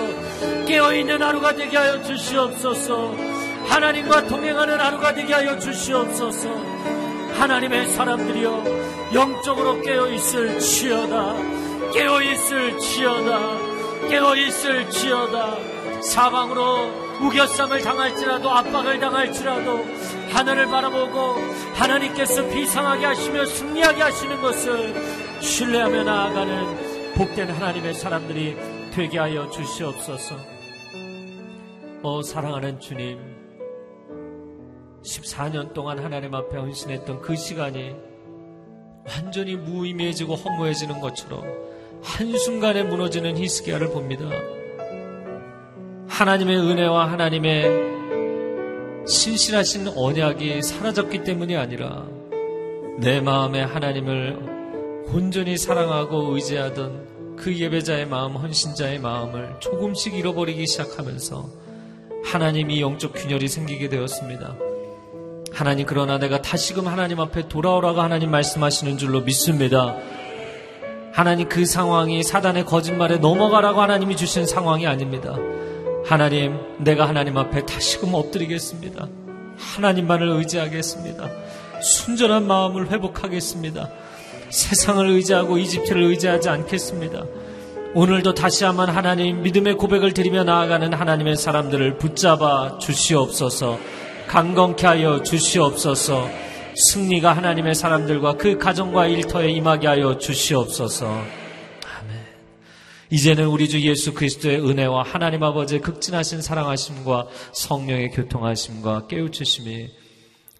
깨어 0.66 0.94
있는 0.94 1.22
하루가 1.22 1.54
되게 1.54 1.76
하여 1.76 2.02
주시옵소서. 2.02 3.14
하나님과 3.66 4.26
동행하는 4.26 4.78
하루가 4.80 5.14
되게 5.14 5.32
하여 5.32 5.58
주시옵소서. 5.58 6.48
하나님의 7.38 7.88
사람들이여 7.88 8.64
영적으로 9.14 9.80
깨어 9.80 10.08
있을 10.08 10.58
지어다. 10.58 11.34
깨어 11.92 12.22
있을 12.22 12.78
지어다. 12.78 14.08
깨어 14.08 14.36
있을 14.36 14.90
지어다. 14.90 15.56
사방으로 16.02 17.11
우겨쌈을 17.22 17.80
당할지라도 17.80 18.50
압박을 18.50 18.98
당할지라도 18.98 19.84
하늘을 20.30 20.66
바라보고 20.66 21.36
하나님께서 21.74 22.48
비상하게 22.48 23.06
하시며 23.06 23.44
승리하게 23.44 24.02
하시는 24.02 24.40
것을 24.40 25.40
신뢰하며 25.40 26.04
나아가는 26.04 27.14
복된 27.14 27.50
하나님의 27.50 27.94
사람들이 27.94 28.56
되게 28.92 29.18
하여 29.18 29.48
주시옵소서. 29.50 30.36
어, 32.02 32.22
사랑하는 32.22 32.80
주님. 32.80 33.18
14년 35.04 35.72
동안 35.72 35.98
하나님 35.98 36.34
앞에 36.34 36.56
헌신했던 36.56 37.22
그 37.22 37.36
시간이 37.36 37.94
완전히 39.06 39.56
무의미해지고 39.56 40.34
허무해지는 40.34 41.00
것처럼 41.00 41.44
한순간에 42.02 42.84
무너지는 42.84 43.36
히스기야를 43.36 43.90
봅니다. 43.90 44.26
하나님의 46.08 46.56
은혜와 46.56 47.10
하나님의 47.10 47.92
신실하신 49.06 49.88
언약이 49.96 50.62
사라졌기 50.62 51.24
때문이 51.24 51.56
아니라 51.56 52.06
내 52.98 53.20
마음에 53.20 53.62
하나님을 53.62 55.06
온전히 55.12 55.56
사랑하고 55.56 56.34
의지하던 56.34 57.36
그 57.36 57.56
예배자의 57.58 58.06
마음, 58.06 58.36
헌신자의 58.36 59.00
마음을 59.00 59.56
조금씩 59.58 60.14
잃어버리기 60.14 60.66
시작하면서 60.66 61.48
하나님이 62.24 62.80
영적 62.80 63.14
균열이 63.14 63.48
생기게 63.48 63.88
되었습니다. 63.88 64.56
하나님 65.52 65.86
그러나 65.86 66.18
내가 66.18 66.40
다시금 66.40 66.86
하나님 66.86 67.20
앞에 67.20 67.48
돌아오라고 67.48 68.00
하나님 68.00 68.30
말씀하시는 68.30 68.96
줄로 68.96 69.20
믿습니다. 69.22 69.96
하나님 71.12 71.48
그 71.48 71.66
상황이 71.66 72.22
사단의 72.22 72.64
거짓말에 72.64 73.18
넘어가라고 73.18 73.82
하나님이 73.82 74.16
주신 74.16 74.46
상황이 74.46 74.86
아닙니다. 74.86 75.36
하나님 76.04 76.58
내가 76.78 77.08
하나님 77.08 77.36
앞에 77.36 77.64
다시금 77.64 78.14
엎드리겠습니다. 78.14 79.08
하나님만을 79.56 80.28
의지하겠습니다. 80.28 81.28
순전한 81.80 82.46
마음을 82.46 82.90
회복하겠습니다. 82.90 83.88
세상을 84.50 85.06
의지하고 85.08 85.58
이집트를 85.58 86.02
의지하지 86.02 86.48
않겠습니다. 86.48 87.24
오늘도 87.94 88.34
다시 88.34 88.64
한번 88.64 88.88
하나님 88.88 89.42
믿음의 89.42 89.76
고백을 89.76 90.12
드리며 90.12 90.44
나아가는 90.44 90.92
하나님의 90.92 91.36
사람들을 91.36 91.98
붙잡아 91.98 92.78
주시옵소서. 92.78 93.78
강건케 94.28 94.86
하여 94.86 95.22
주시옵소서. 95.22 96.28
승리가 96.74 97.34
하나님의 97.34 97.74
사람들과 97.74 98.34
그 98.34 98.56
가정과 98.56 99.06
일터에 99.06 99.50
임하게 99.50 99.86
하여 99.86 100.18
주시옵소서. 100.18 101.41
이제는 103.12 103.48
우리 103.48 103.68
주 103.68 103.78
예수 103.82 104.14
그리스도의 104.14 104.66
은혜와 104.66 105.02
하나님 105.02 105.42
아버지의 105.42 105.82
극진하신 105.82 106.40
사랑하심과 106.40 107.26
성령의 107.52 108.10
교통하심과 108.12 109.06
깨우치심이 109.06 109.90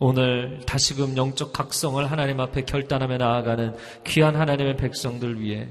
오늘 0.01 0.61
다시금 0.67 1.17
영적 1.17 1.55
각성을 1.55 2.11
하나님 2.11 2.41
앞에 2.41 2.67
결단하며 2.67 3.17
나아가는 3.17 3.75
귀한 4.07 4.37
하나님의 4.37 4.77
백성들 4.77 5.41
위해 5.41 5.67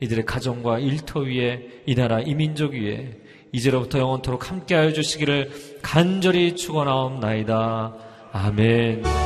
이들의 0.00 0.26
가정과 0.26 0.80
일터 0.80 1.20
위에 1.20 1.82
이 1.86 1.94
나라 1.94 2.20
이민족 2.20 2.74
위에 2.74 3.12
이제로부터 3.52 3.98
영원토록 3.98 4.50
함께하여 4.50 4.92
주시기를 4.92 5.52
간절히 5.80 6.54
축원하옵나이다. 6.54 7.94
아멘. 8.32 9.25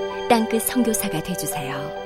땅끝 0.31 0.61
성교사가 0.61 1.21
되주세요 1.21 2.00